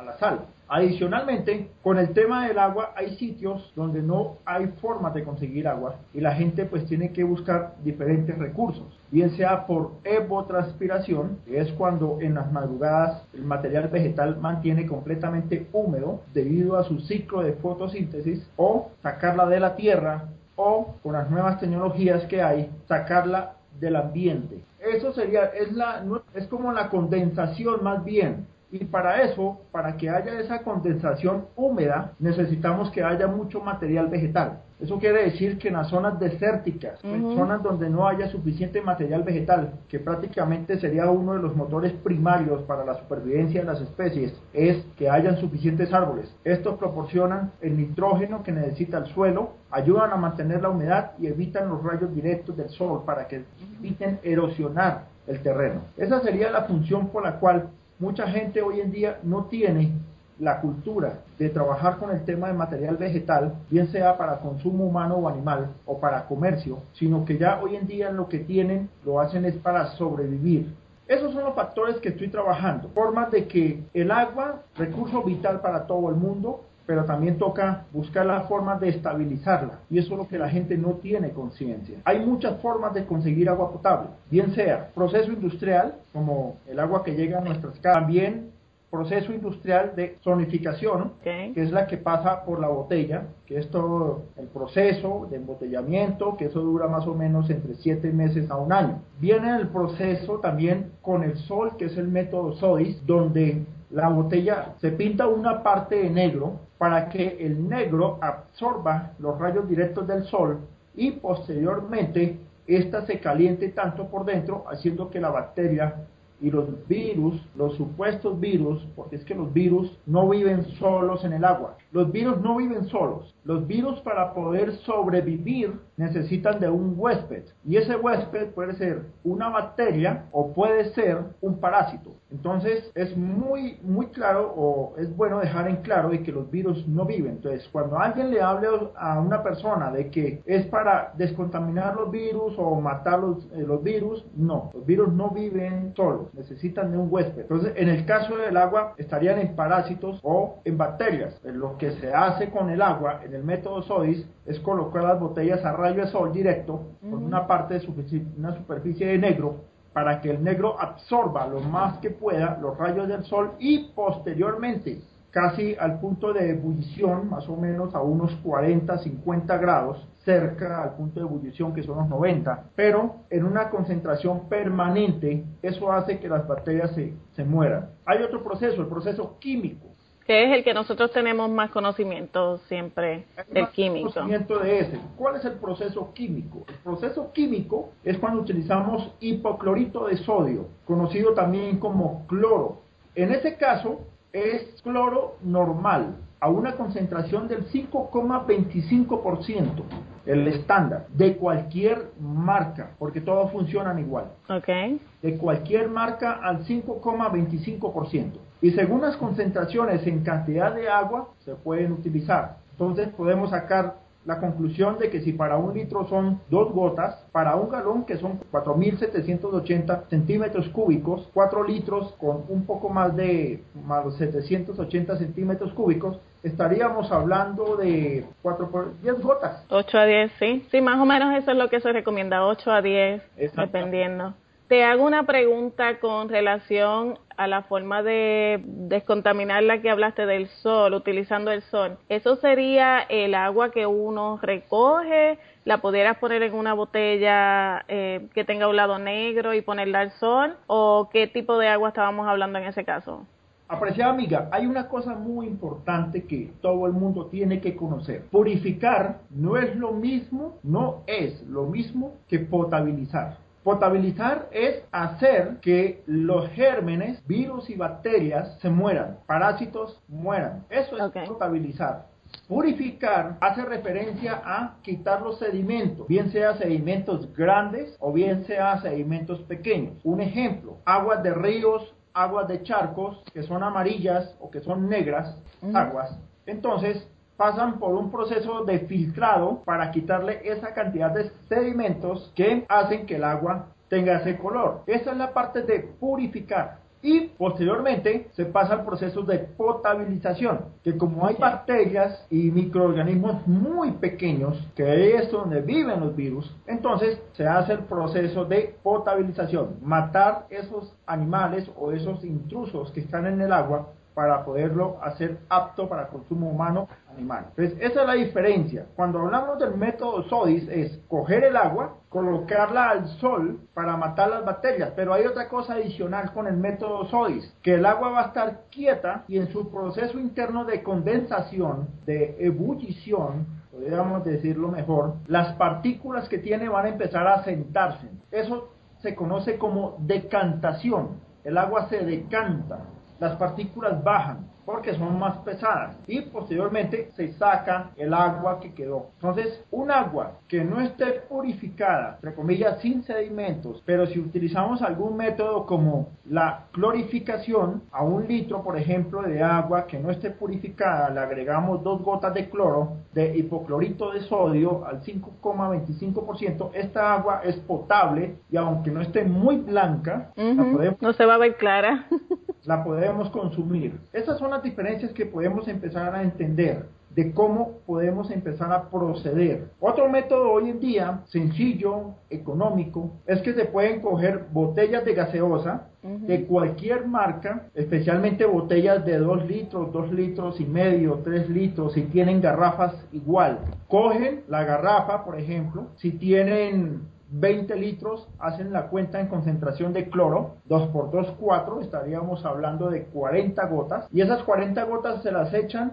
a 0.00 0.04
la 0.04 0.18
sal. 0.18 0.46
Adicionalmente, 0.68 1.68
con 1.82 1.98
el 1.98 2.10
tema 2.10 2.46
del 2.46 2.58
agua, 2.58 2.92
hay 2.96 3.16
sitios 3.16 3.72
donde 3.74 4.02
no 4.02 4.36
hay 4.44 4.68
forma 4.80 5.10
de 5.10 5.24
conseguir 5.24 5.66
agua 5.66 5.96
y 6.14 6.20
la 6.20 6.34
gente 6.34 6.64
pues 6.64 6.86
tiene 6.86 7.12
que 7.12 7.24
buscar 7.24 7.74
diferentes 7.82 8.38
recursos, 8.38 8.86
bien 9.10 9.30
sea 9.36 9.66
por 9.66 9.92
evotranspiración, 10.04 11.38
que 11.44 11.60
es 11.60 11.72
cuando 11.72 12.18
en 12.20 12.34
las 12.34 12.52
madrugadas 12.52 13.24
el 13.32 13.44
material 13.44 13.88
vegetal 13.88 14.36
mantiene 14.36 14.86
completamente 14.86 15.66
húmedo 15.72 16.22
debido 16.32 16.78
a 16.78 16.84
su 16.84 17.00
ciclo 17.00 17.42
de 17.42 17.54
fotosíntesis, 17.54 18.48
o 18.56 18.90
sacarla 19.02 19.46
de 19.46 19.60
la 19.60 19.74
tierra, 19.74 20.28
o 20.54 20.94
con 21.02 21.14
las 21.14 21.28
nuevas 21.30 21.58
tecnologías 21.58 22.24
que 22.26 22.42
hay, 22.42 22.70
sacarla 22.86 23.56
del 23.80 23.96
ambiente. 23.96 24.62
Eso 24.78 25.12
sería, 25.12 25.46
es, 25.46 25.72
la, 25.72 26.04
es 26.34 26.46
como 26.46 26.72
la 26.72 26.90
condensación 26.90 27.82
más 27.82 28.04
bien 28.04 28.46
y 28.72 28.84
para 28.84 29.22
eso, 29.22 29.60
para 29.72 29.96
que 29.96 30.08
haya 30.08 30.38
esa 30.38 30.62
condensación 30.62 31.46
húmeda, 31.56 32.12
necesitamos 32.18 32.90
que 32.90 33.02
haya 33.02 33.26
mucho 33.26 33.60
material 33.60 34.08
vegetal. 34.08 34.60
Eso 34.80 34.98
quiere 34.98 35.24
decir 35.24 35.58
que 35.58 35.68
en 35.68 35.74
las 35.74 35.88
zonas 35.88 36.18
desérticas, 36.18 37.04
en 37.04 37.34
zonas 37.36 37.62
donde 37.62 37.90
no 37.90 38.08
haya 38.08 38.28
suficiente 38.28 38.80
material 38.80 39.24
vegetal, 39.24 39.74
que 39.88 39.98
prácticamente 39.98 40.80
sería 40.80 41.10
uno 41.10 41.34
de 41.34 41.42
los 41.42 41.54
motores 41.54 41.92
primarios 41.92 42.62
para 42.62 42.84
la 42.86 42.94
supervivencia 42.94 43.60
de 43.60 43.66
las 43.66 43.80
especies, 43.82 44.40
es 44.54 44.82
que 44.96 45.10
hayan 45.10 45.36
suficientes 45.36 45.92
árboles. 45.92 46.34
Estos 46.44 46.78
proporcionan 46.78 47.52
el 47.60 47.76
nitrógeno 47.76 48.42
que 48.42 48.52
necesita 48.52 48.98
el 48.98 49.06
suelo, 49.06 49.50
ayudan 49.70 50.12
a 50.12 50.16
mantener 50.16 50.62
la 50.62 50.70
humedad 50.70 51.12
y 51.18 51.26
evitan 51.26 51.68
los 51.68 51.82
rayos 51.82 52.14
directos 52.14 52.56
del 52.56 52.70
sol 52.70 53.02
para 53.04 53.28
que 53.28 53.44
eviten 53.78 54.18
erosionar 54.22 55.08
el 55.26 55.42
terreno. 55.42 55.82
Esa 55.98 56.20
sería 56.20 56.50
la 56.50 56.62
función 56.62 57.08
por 57.08 57.22
la 57.22 57.38
cual 57.38 57.68
mucha 58.00 58.26
gente 58.26 58.62
hoy 58.62 58.80
en 58.80 58.90
día 58.90 59.18
no 59.22 59.44
tiene 59.44 59.92
la 60.40 60.60
cultura 60.60 61.20
de 61.38 61.50
trabajar 61.50 61.98
con 61.98 62.10
el 62.10 62.24
tema 62.24 62.48
de 62.48 62.54
material 62.54 62.96
vegetal, 62.96 63.54
bien 63.68 63.88
sea 63.88 64.16
para 64.16 64.38
consumo 64.38 64.86
humano 64.86 65.16
o 65.16 65.28
animal 65.28 65.74
o 65.84 66.00
para 66.00 66.26
comercio, 66.26 66.78
sino 66.94 67.26
que 67.26 67.36
ya 67.36 67.60
hoy 67.60 67.76
en 67.76 67.86
día 67.86 68.10
lo 68.10 68.26
que 68.28 68.38
tienen 68.38 68.88
lo 69.04 69.20
hacen 69.20 69.44
es 69.44 69.54
para 69.56 69.86
sobrevivir. 69.96 70.74
Esos 71.06 71.32
son 71.34 71.44
los 71.44 71.54
factores 71.54 71.96
que 71.96 72.10
estoy 72.10 72.28
trabajando. 72.28 72.88
Formas 72.94 73.30
de 73.30 73.46
que 73.48 73.82
el 73.92 74.10
agua, 74.10 74.62
recurso 74.76 75.22
vital 75.22 75.60
para 75.60 75.86
todo 75.86 76.08
el 76.08 76.16
mundo, 76.16 76.64
pero 76.90 77.04
también 77.04 77.38
toca 77.38 77.84
buscar 77.92 78.26
la 78.26 78.40
forma 78.48 78.76
de 78.76 78.88
estabilizarla. 78.88 79.78
Y 79.88 80.00
eso 80.00 80.14
es 80.14 80.18
lo 80.18 80.26
que 80.26 80.38
la 80.38 80.48
gente 80.48 80.76
no 80.76 80.94
tiene 80.94 81.30
conciencia. 81.30 81.98
Hay 82.04 82.18
muchas 82.18 82.60
formas 82.60 82.92
de 82.94 83.04
conseguir 83.04 83.48
agua 83.48 83.70
potable, 83.70 84.08
bien 84.28 84.52
sea 84.56 84.88
proceso 84.92 85.30
industrial, 85.30 85.94
como 86.12 86.56
el 86.66 86.80
agua 86.80 87.04
que 87.04 87.14
llega 87.14 87.38
a 87.38 87.42
nuestras 87.42 87.78
casas, 87.78 88.00
también 88.02 88.50
proceso 88.90 89.32
industrial 89.32 89.92
de 89.94 90.16
zonificación, 90.24 91.12
que 91.22 91.52
es 91.54 91.70
la 91.70 91.86
que 91.86 91.96
pasa 91.96 92.44
por 92.44 92.58
la 92.58 92.66
botella, 92.66 93.22
que 93.46 93.58
es 93.58 93.70
todo 93.70 94.24
el 94.36 94.48
proceso 94.48 95.28
de 95.30 95.36
embotellamiento, 95.36 96.36
que 96.36 96.46
eso 96.46 96.58
dura 96.58 96.88
más 96.88 97.06
o 97.06 97.14
menos 97.14 97.48
entre 97.50 97.76
7 97.76 98.10
meses 98.10 98.50
a 98.50 98.56
un 98.56 98.72
año. 98.72 99.00
Viene 99.20 99.54
el 99.54 99.68
proceso 99.68 100.40
también 100.40 100.90
con 101.02 101.22
el 101.22 101.36
sol, 101.36 101.76
que 101.78 101.84
es 101.84 101.96
el 101.96 102.08
método 102.08 102.54
SOIS, 102.54 103.06
donde 103.06 103.64
la 103.90 104.08
botella 104.08 104.74
se 104.80 104.92
pinta 104.92 105.26
una 105.26 105.62
parte 105.62 105.96
de 105.96 106.10
negro 106.10 106.60
para 106.78 107.08
que 107.08 107.36
el 107.40 107.68
negro 107.68 108.18
absorba 108.20 109.12
los 109.18 109.38
rayos 109.38 109.68
directos 109.68 110.06
del 110.06 110.24
sol 110.24 110.60
y 110.94 111.12
posteriormente 111.12 112.38
ésta 112.66 113.04
se 113.06 113.18
caliente 113.18 113.68
tanto 113.70 114.06
por 114.06 114.24
dentro 114.24 114.64
haciendo 114.70 115.10
que 115.10 115.20
la 115.20 115.30
bacteria 115.30 115.96
y 116.40 116.50
los 116.50 116.86
virus, 116.88 117.40
los 117.54 117.74
supuestos 117.76 118.38
virus, 118.40 118.86
porque 118.96 119.16
es 119.16 119.24
que 119.24 119.34
los 119.34 119.52
virus 119.52 119.98
no 120.06 120.28
viven 120.28 120.64
solos 120.78 121.24
en 121.24 121.34
el 121.34 121.44
agua. 121.44 121.76
Los 121.92 122.10
virus 122.10 122.40
no 122.40 122.56
viven 122.56 122.86
solos. 122.86 123.34
Los 123.44 123.66
virus 123.66 124.00
para 124.00 124.32
poder 124.32 124.72
sobrevivir 124.78 125.78
necesitan 125.96 126.60
de 126.60 126.70
un 126.70 126.94
huésped. 126.96 127.44
Y 127.64 127.76
ese 127.76 127.96
huésped 127.96 128.50
puede 128.50 128.74
ser 128.74 129.06
una 129.24 129.48
bacteria 129.48 130.26
o 130.32 130.52
puede 130.52 130.92
ser 130.94 131.18
un 131.40 131.58
parásito. 131.58 132.12
Entonces 132.30 132.90
es 132.94 133.16
muy, 133.16 133.78
muy 133.82 134.06
claro 134.06 134.52
o 134.56 134.94
es 134.98 135.14
bueno 135.16 135.40
dejar 135.40 135.68
en 135.68 135.76
claro 135.76 136.10
de 136.10 136.22
que 136.22 136.32
los 136.32 136.50
virus 136.50 136.86
no 136.86 137.04
viven. 137.04 137.32
Entonces 137.32 137.68
cuando 137.72 137.98
alguien 137.98 138.30
le 138.30 138.40
hable 138.40 138.68
a 138.96 139.20
una 139.20 139.42
persona 139.42 139.90
de 139.90 140.10
que 140.10 140.42
es 140.46 140.66
para 140.66 141.12
descontaminar 141.16 141.96
los 141.96 142.10
virus 142.10 142.54
o 142.56 142.80
matar 142.80 143.18
los, 143.20 143.44
eh, 143.52 143.64
los 143.66 143.82
virus, 143.82 144.24
no. 144.36 144.70
Los 144.72 144.86
virus 144.86 145.12
no 145.12 145.30
viven 145.30 145.92
solos 145.96 146.29
necesitan 146.32 146.90
de 146.92 146.98
un 146.98 147.08
huésped. 147.10 147.42
Entonces, 147.42 147.72
en 147.76 147.88
el 147.88 148.04
caso 148.06 148.36
del 148.36 148.56
agua, 148.56 148.94
estarían 148.96 149.38
en 149.38 149.54
parásitos 149.54 150.20
o 150.22 150.60
en 150.64 150.76
bacterias. 150.78 151.40
Lo 151.44 151.76
que 151.78 151.92
se 151.92 152.12
hace 152.12 152.50
con 152.50 152.70
el 152.70 152.82
agua 152.82 153.20
en 153.24 153.34
el 153.34 153.44
método 153.44 153.82
SODIS 153.82 154.26
es 154.46 154.58
colocar 154.60 155.04
las 155.04 155.20
botellas 155.20 155.64
a 155.64 155.72
rayo 155.72 156.04
de 156.04 156.10
sol 156.10 156.32
directo 156.32 156.82
con 157.00 157.22
una 157.24 157.46
parte 157.46 157.78
de 157.78 158.26
una 158.36 158.54
superficie 158.54 159.06
de 159.06 159.18
negro 159.18 159.56
para 159.92 160.20
que 160.20 160.30
el 160.30 160.42
negro 160.42 160.80
absorba 160.80 161.46
lo 161.46 161.60
más 161.60 161.98
que 161.98 162.10
pueda 162.10 162.58
los 162.60 162.76
rayos 162.78 163.08
del 163.08 163.24
sol 163.24 163.52
y 163.58 163.90
posteriormente 163.94 165.00
casi 165.30 165.76
al 165.78 166.00
punto 166.00 166.32
de 166.32 166.50
ebullición, 166.50 167.30
más 167.30 167.48
o 167.48 167.56
menos 167.56 167.94
a 167.94 168.00
unos 168.00 168.34
40, 168.42 168.98
50 168.98 169.56
grados, 169.58 170.06
cerca 170.24 170.82
al 170.82 170.96
punto 170.96 171.20
de 171.20 171.26
ebullición 171.26 171.74
que 171.74 171.82
son 171.82 171.98
los 171.98 172.08
90, 172.08 172.70
pero 172.74 173.16
en 173.30 173.44
una 173.44 173.70
concentración 173.70 174.48
permanente, 174.48 175.44
eso 175.62 175.92
hace 175.92 176.18
que 176.18 176.28
las 176.28 176.46
bacterias 176.46 176.94
se, 176.94 177.14
se 177.32 177.44
mueran. 177.44 177.90
Hay 178.04 178.22
otro 178.22 178.42
proceso, 178.42 178.82
el 178.82 178.88
proceso 178.88 179.38
químico. 179.38 179.86
Que 180.26 180.44
es 180.44 180.56
el 180.56 180.62
que 180.62 180.74
nosotros 180.74 181.10
tenemos 181.10 181.50
más 181.50 181.70
conocimiento 181.70 182.58
siempre, 182.68 183.24
el 183.52 183.68
químico. 183.70 184.12
Conocimiento 184.12 184.58
de 184.60 184.78
ese. 184.80 185.00
¿Cuál 185.16 185.36
es 185.36 185.44
el 185.44 185.54
proceso 185.54 186.12
químico? 186.14 186.64
El 186.68 186.76
proceso 186.76 187.32
químico 187.32 187.90
es 188.04 188.18
cuando 188.18 188.42
utilizamos 188.42 189.12
hipoclorito 189.20 190.06
de 190.06 190.18
sodio, 190.18 190.68
conocido 190.84 191.32
también 191.32 191.78
como 191.78 192.26
cloro. 192.28 192.82
En 193.14 193.32
este 193.32 193.56
caso, 193.56 194.02
es 194.32 194.80
cloro 194.82 195.36
normal 195.42 196.16
a 196.40 196.48
una 196.48 196.76
concentración 196.76 197.46
del 197.48 197.66
5,25%, 197.68 199.82
el 200.26 200.48
estándar, 200.48 201.06
de 201.12 201.36
cualquier 201.36 202.10
marca, 202.18 202.92
porque 202.98 203.20
todos 203.20 203.52
funcionan 203.52 203.98
igual. 203.98 204.32
Okay. 204.48 204.98
De 205.22 205.36
cualquier 205.36 205.90
marca 205.90 206.40
al 206.42 206.64
5,25%. 206.64 208.38
Y 208.62 208.70
según 208.72 209.02
las 209.02 209.16
concentraciones 209.16 210.06
en 210.06 210.22
cantidad 210.22 210.74
de 210.74 210.88
agua, 210.88 211.28
se 211.44 211.54
pueden 211.54 211.92
utilizar. 211.92 212.56
Entonces 212.72 213.10
podemos 213.10 213.50
sacar 213.50 213.96
la 214.24 214.38
conclusión 214.38 214.98
de 214.98 215.10
que 215.10 215.22
si 215.22 215.32
para 215.32 215.56
un 215.56 215.72
litro 215.72 216.06
son 216.06 216.40
dos 216.50 216.72
gotas, 216.72 217.24
para 217.32 217.56
un 217.56 217.70
galón 217.70 218.04
que 218.04 218.18
son 218.18 218.38
4.780 218.52 220.08
centímetros 220.10 220.68
cúbicos, 220.68 221.28
4 221.32 221.64
litros 221.64 222.12
con 222.20 222.44
un 222.48 222.66
poco 222.66 222.90
más 222.90 223.16
de 223.16 223.62
más 223.86 224.14
780 224.14 225.16
centímetros 225.16 225.72
cúbicos, 225.72 226.20
estaríamos 226.42 227.10
hablando 227.12 227.76
de 227.76 228.24
4 228.42 228.70
por 228.70 229.00
10 229.00 229.20
gotas. 229.20 229.64
8 229.68 229.98
a 229.98 230.04
10, 230.06 230.32
sí. 230.38 230.66
Sí, 230.70 230.80
más 230.80 230.98
o 230.98 231.04
menos 231.04 231.34
eso 231.34 231.50
es 231.50 231.56
lo 231.56 231.68
que 231.68 231.80
se 231.80 231.92
recomienda, 231.92 232.46
8 232.46 232.70
a 232.70 232.82
10, 232.82 233.22
dependiendo. 233.56 234.34
Te 234.68 234.84
hago 234.84 235.02
una 235.02 235.24
pregunta 235.24 235.98
con 235.98 236.28
relación 236.28 237.18
a 237.36 237.48
la 237.48 237.62
forma 237.62 238.04
de 238.04 238.62
descontaminar 238.64 239.64
la 239.64 239.82
que 239.82 239.90
hablaste 239.90 240.26
del 240.26 240.46
sol, 240.46 240.94
utilizando 240.94 241.50
el 241.50 241.62
sol. 241.62 241.98
¿Eso 242.08 242.36
sería 242.36 243.00
el 243.08 243.34
agua 243.34 243.72
que 243.72 243.86
uno 243.86 244.38
recoge? 244.40 245.40
¿La 245.64 245.78
pudieras 245.78 246.18
poner 246.18 246.44
en 246.44 246.54
una 246.54 246.74
botella 246.74 247.84
eh, 247.88 248.28
que 248.32 248.44
tenga 248.44 248.68
un 248.68 248.76
lado 248.76 249.00
negro 249.00 249.54
y 249.54 249.60
ponerla 249.60 250.02
al 250.02 250.12
sol? 250.12 250.56
¿O 250.68 251.08
qué 251.12 251.26
tipo 251.26 251.58
de 251.58 251.66
agua 251.66 251.88
estábamos 251.88 252.28
hablando 252.28 252.60
en 252.60 252.66
ese 252.66 252.84
caso? 252.84 253.26
Apreciada 253.72 254.12
amiga, 254.12 254.48
hay 254.50 254.66
una 254.66 254.88
cosa 254.88 255.14
muy 255.14 255.46
importante 255.46 256.24
que 256.24 256.52
todo 256.60 256.86
el 256.86 256.92
mundo 256.92 257.26
tiene 257.26 257.60
que 257.60 257.76
conocer. 257.76 258.24
Purificar 258.24 259.20
no 259.30 259.56
es 259.56 259.76
lo 259.76 259.92
mismo, 259.92 260.58
no 260.64 261.04
es 261.06 261.40
lo 261.46 261.66
mismo 261.66 262.16
que 262.26 262.40
potabilizar. 262.40 263.38
Potabilizar 263.62 264.48
es 264.50 264.82
hacer 264.90 265.58
que 265.60 266.02
los 266.06 266.48
gérmenes, 266.48 267.24
virus 267.28 267.70
y 267.70 267.76
bacterias 267.76 268.58
se 268.60 268.70
mueran, 268.70 269.18
parásitos 269.28 270.02
mueran. 270.08 270.64
Eso 270.68 270.96
es 270.96 271.28
potabilizar. 271.28 272.06
Purificar 272.48 273.36
hace 273.40 273.62
referencia 273.64 274.42
a 274.44 274.78
quitar 274.82 275.22
los 275.22 275.38
sedimentos, 275.38 276.08
bien 276.08 276.32
sea 276.32 276.56
sedimentos 276.56 277.32
grandes 277.36 277.96
o 278.00 278.12
bien 278.12 278.44
sea 278.46 278.80
sedimentos 278.80 279.40
pequeños. 279.42 279.94
Un 280.02 280.20
ejemplo, 280.20 280.78
aguas 280.84 281.22
de 281.22 281.32
ríos, 281.34 281.94
aguas 282.14 282.48
de 282.48 282.62
charcos 282.62 283.22
que 283.32 283.42
son 283.42 283.62
amarillas 283.62 284.36
o 284.40 284.50
que 284.50 284.60
son 284.60 284.88
negras, 284.88 285.36
aguas. 285.74 286.18
Entonces, 286.46 287.06
pasan 287.36 287.78
por 287.78 287.94
un 287.94 288.10
proceso 288.10 288.64
de 288.64 288.80
filtrado 288.80 289.62
para 289.64 289.90
quitarle 289.90 290.40
esa 290.44 290.74
cantidad 290.74 291.10
de 291.10 291.30
sedimentos 291.48 292.30
que 292.34 292.66
hacen 292.68 293.06
que 293.06 293.16
el 293.16 293.24
agua 293.24 293.68
tenga 293.88 294.18
ese 294.18 294.36
color. 294.36 294.82
Esa 294.86 295.12
es 295.12 295.16
la 295.16 295.32
parte 295.32 295.62
de 295.62 295.80
purificar. 295.80 296.78
Y 297.02 297.28
posteriormente 297.28 298.28
se 298.32 298.44
pasa 298.44 298.74
al 298.74 298.84
proceso 298.84 299.22
de 299.22 299.38
potabilización, 299.38 300.66
que 300.84 300.98
como 300.98 301.26
hay 301.26 301.36
bacterias 301.36 302.26
y 302.28 302.50
microorganismos 302.50 303.46
muy 303.46 303.92
pequeños, 303.92 304.58
que 304.76 305.16
es 305.16 305.30
donde 305.30 305.62
viven 305.62 306.00
los 306.00 306.14
virus, 306.14 306.54
entonces 306.66 307.18
se 307.32 307.46
hace 307.46 307.72
el 307.72 307.80
proceso 307.80 308.44
de 308.44 308.74
potabilización, 308.82 309.76
matar 309.82 310.46
esos 310.50 310.94
animales 311.06 311.70
o 311.76 311.92
esos 311.92 312.22
intrusos 312.22 312.90
que 312.92 313.00
están 313.00 313.26
en 313.26 313.40
el 313.40 313.52
agua 313.52 313.88
para 314.14 314.44
poderlo 314.44 314.98
hacer 315.02 315.38
apto 315.48 315.88
para 315.88 316.08
consumo 316.08 316.50
humano 316.50 316.88
animal. 317.12 317.46
Entonces, 317.50 317.78
esa 317.80 318.00
es 318.02 318.06
la 318.06 318.14
diferencia. 318.14 318.86
Cuando 318.96 319.20
hablamos 319.20 319.58
del 319.58 319.76
método 319.76 320.22
SODIS 320.24 320.68
es 320.68 321.00
coger 321.08 321.44
el 321.44 321.56
agua, 321.56 321.96
colocarla 322.08 322.90
al 322.90 323.08
sol 323.18 323.60
para 323.72 323.96
matar 323.96 324.30
las 324.30 324.44
bacterias, 324.44 324.92
pero 324.96 325.14
hay 325.14 325.26
otra 325.26 325.48
cosa 325.48 325.74
adicional 325.74 326.32
con 326.32 326.46
el 326.46 326.56
método 326.56 327.06
SODIS, 327.06 327.56
que 327.62 327.74
el 327.74 327.86
agua 327.86 328.10
va 328.10 328.20
a 328.22 328.26
estar 328.26 328.62
quieta 328.70 329.24
y 329.28 329.38
en 329.38 329.48
su 329.48 329.70
proceso 329.70 330.18
interno 330.18 330.64
de 330.64 330.82
condensación, 330.82 331.88
de 332.04 332.36
ebullición, 332.40 333.46
podríamos 333.70 334.24
decirlo 334.24 334.68
mejor, 334.68 335.14
las 335.26 335.54
partículas 335.54 336.28
que 336.28 336.38
tiene 336.38 336.68
van 336.68 336.86
a 336.86 336.90
empezar 336.90 337.26
a 337.26 337.44
sentarse. 337.44 338.08
Eso 338.30 338.70
se 338.98 339.14
conoce 339.14 339.56
como 339.56 339.96
decantación. 340.00 341.20
El 341.44 341.56
agua 341.56 341.88
se 341.88 342.04
decanta 342.04 342.80
las 343.20 343.36
partículas 343.36 344.02
bajan 344.02 344.50
porque 344.64 344.94
son 344.94 345.18
más 345.18 345.36
pesadas 345.38 345.96
y 346.06 346.20
posteriormente 346.20 347.10
se 347.16 347.32
saca 347.32 347.90
el 347.96 348.14
agua 348.14 348.60
que 348.60 348.72
quedó. 348.72 349.06
Entonces, 349.14 349.64
un 349.72 349.90
agua 349.90 350.34
que 350.46 350.62
no 350.62 350.80
esté 350.80 351.22
purificada, 351.28 352.14
entre 352.16 352.34
comillas, 352.34 352.80
sin 352.80 353.02
sedimentos, 353.02 353.82
pero 353.84 354.06
si 354.06 354.20
utilizamos 354.20 354.80
algún 354.82 355.16
método 355.16 355.66
como 355.66 356.10
la 356.24 356.66
clorificación 356.70 357.82
a 357.90 358.04
un 358.04 358.28
litro, 358.28 358.62
por 358.62 358.78
ejemplo, 358.78 359.22
de 359.22 359.42
agua 359.42 359.86
que 359.86 359.98
no 359.98 360.10
esté 360.10 360.30
purificada, 360.30 361.10
le 361.10 361.18
agregamos 361.18 361.82
dos 361.82 362.00
gotas 362.02 362.32
de 362.34 362.48
cloro, 362.48 362.98
de 363.12 363.36
hipoclorito 363.36 364.12
de 364.12 364.20
sodio 364.20 364.86
al 364.86 365.02
5,25%, 365.02 366.70
esta 366.74 367.14
agua 367.14 367.40
es 367.42 367.56
potable 367.56 368.36
y 368.48 368.56
aunque 368.56 368.92
no 368.92 369.00
esté 369.00 369.24
muy 369.24 369.56
blanca, 369.56 370.30
no 370.36 371.12
se 371.12 371.26
va 371.26 371.34
a 371.34 371.38
ver 371.38 371.56
clara. 371.56 372.06
la 372.64 372.84
podemos 372.84 373.30
consumir. 373.30 373.98
Estas 374.12 374.38
son 374.38 374.50
las 374.50 374.62
diferencias 374.62 375.12
que 375.12 375.26
podemos 375.26 375.68
empezar 375.68 376.14
a 376.14 376.22
entender 376.22 376.86
de 377.14 377.32
cómo 377.32 377.78
podemos 377.86 378.30
empezar 378.30 378.72
a 378.72 378.88
proceder. 378.88 379.68
Otro 379.80 380.08
método 380.08 380.52
hoy 380.52 380.70
en 380.70 380.80
día, 380.80 381.22
sencillo, 381.26 382.14
económico, 382.30 383.10
es 383.26 383.42
que 383.42 383.52
se 383.52 383.64
pueden 383.64 384.00
coger 384.00 384.46
botellas 384.52 385.04
de 385.04 385.14
gaseosa 385.14 385.88
de 386.02 386.46
cualquier 386.46 387.06
marca, 387.06 387.66
especialmente 387.74 388.46
botellas 388.46 389.04
de 389.04 389.18
2 389.18 389.46
litros, 389.46 389.92
2 389.92 390.12
litros 390.12 390.60
y 390.60 390.64
medio, 390.64 391.20
3 391.24 391.50
litros, 391.50 391.92
si 391.92 392.02
tienen 392.02 392.40
garrafas 392.40 392.94
igual. 393.12 393.58
Cogen 393.88 394.42
la 394.48 394.64
garrafa, 394.64 395.24
por 395.24 395.38
ejemplo, 395.38 395.88
si 395.96 396.12
tienen 396.12 397.02
20 397.30 397.74
litros, 397.76 398.28
hacen 398.38 398.72
la 398.72 398.88
cuenta 398.88 399.20
en 399.20 399.28
concentración 399.28 399.92
de 399.92 400.08
cloro, 400.10 400.56
2 400.66 400.88
por 400.88 401.10
2, 401.10 401.36
4, 401.38 401.80
estaríamos 401.80 402.44
hablando 402.44 402.90
de 402.90 403.04
40 403.04 403.66
gotas, 403.66 404.08
y 404.12 404.20
esas 404.20 404.42
40 404.42 404.82
gotas 404.84 405.22
se 405.22 405.30
las 405.30 405.52
echan 405.54 405.92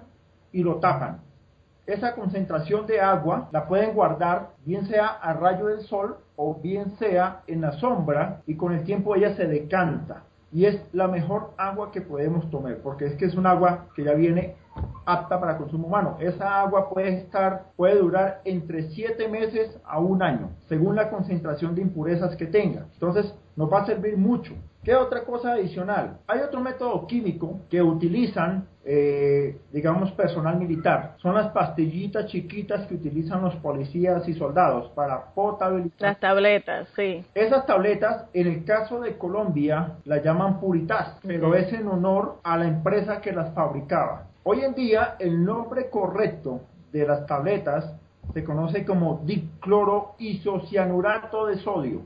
y 0.51 0.63
lo 0.63 0.77
tapan. 0.77 1.21
Esa 1.85 2.15
concentración 2.15 2.85
de 2.85 2.99
agua 2.99 3.47
la 3.51 3.67
pueden 3.67 3.93
guardar 3.93 4.49
bien 4.65 4.87
sea 4.87 5.07
a 5.07 5.33
rayo 5.33 5.67
del 5.67 5.81
sol 5.81 6.17
o 6.35 6.55
bien 6.55 6.97
sea 6.97 7.43
en 7.47 7.61
la 7.61 7.71
sombra 7.73 8.41
y 8.45 8.55
con 8.55 8.73
el 8.73 8.83
tiempo 8.83 9.15
ella 9.15 9.35
se 9.35 9.47
decanta. 9.47 10.23
y 10.49 10.65
es 10.65 10.81
la 10.93 11.09
mejor 11.09 11.51
agua 11.57 11.91
que 11.91 11.99
podemos 11.99 12.49
tomar, 12.49 12.77
porque 12.77 13.05
es 13.05 13.15
que 13.15 13.25
es 13.25 13.35
un 13.35 13.45
agua 13.45 13.87
que 13.93 14.05
ya 14.05 14.13
viene 14.13 14.55
apta 15.05 15.39
para 15.39 15.57
consumo 15.57 15.87
humano. 15.87 16.17
Esa 16.19 16.61
agua 16.61 16.89
puede 16.89 17.19
estar, 17.19 17.67
puede 17.75 17.97
durar 17.97 18.41
entre 18.45 18.89
7 18.89 19.27
meses 19.27 19.79
a 19.85 19.99
un 19.99 20.21
año, 20.21 20.51
según 20.67 20.95
la 20.95 21.09
concentración 21.09 21.75
de 21.75 21.81
impurezas 21.81 22.35
que 22.35 22.45
tenga. 22.45 22.85
Entonces, 22.93 23.33
nos 23.55 23.71
va 23.71 23.81
a 23.81 23.85
servir 23.85 24.17
mucho. 24.17 24.53
¿Qué 24.87 24.95
otra 24.95 25.25
cosa 25.25 25.51
adicional? 25.51 26.19
Hay 26.27 26.39
otro 26.39 26.61
método 26.61 27.05
químico 27.07 27.59
que 27.69 27.81
utilizan, 27.81 28.67
eh, 28.85 29.59
digamos, 29.73 30.13
personal 30.13 30.57
militar. 30.57 31.15
Son 31.17 31.35
las 31.35 31.51
pastillitas 31.51 32.27
chiquitas 32.27 32.87
que 32.87 32.95
utilizan 32.95 33.41
los 33.41 33.53
policías 33.57 34.25
y 34.29 34.33
soldados 34.33 34.89
para 34.91 35.33
potabilizar. 35.33 35.99
Las 35.99 36.19
tabletas, 36.21 36.87
sí. 36.95 37.25
Esas 37.35 37.65
tabletas, 37.65 38.27
en 38.31 38.47
el 38.47 38.63
caso 38.63 39.01
de 39.01 39.17
Colombia, 39.17 39.97
las 40.05 40.23
llaman 40.23 40.61
Puritas, 40.61 41.17
pero 41.21 41.53
es 41.53 41.73
en 41.73 41.85
honor 41.89 42.37
a 42.43 42.55
la 42.55 42.67
empresa 42.67 43.19
que 43.19 43.33
las 43.33 43.53
fabricaba. 43.53 44.26
Hoy 44.49 44.61
en 44.61 44.73
día, 44.73 45.17
el 45.19 45.43
nombre 45.43 45.89
correcto 45.89 46.61
de 46.93 47.05
las 47.05 47.25
tabletas 47.25 47.93
se 48.37 48.43
conoce 48.43 48.85
como 48.85 49.21
dicloroisocianurato 49.25 51.47
de 51.47 51.57
sodio. 51.57 52.03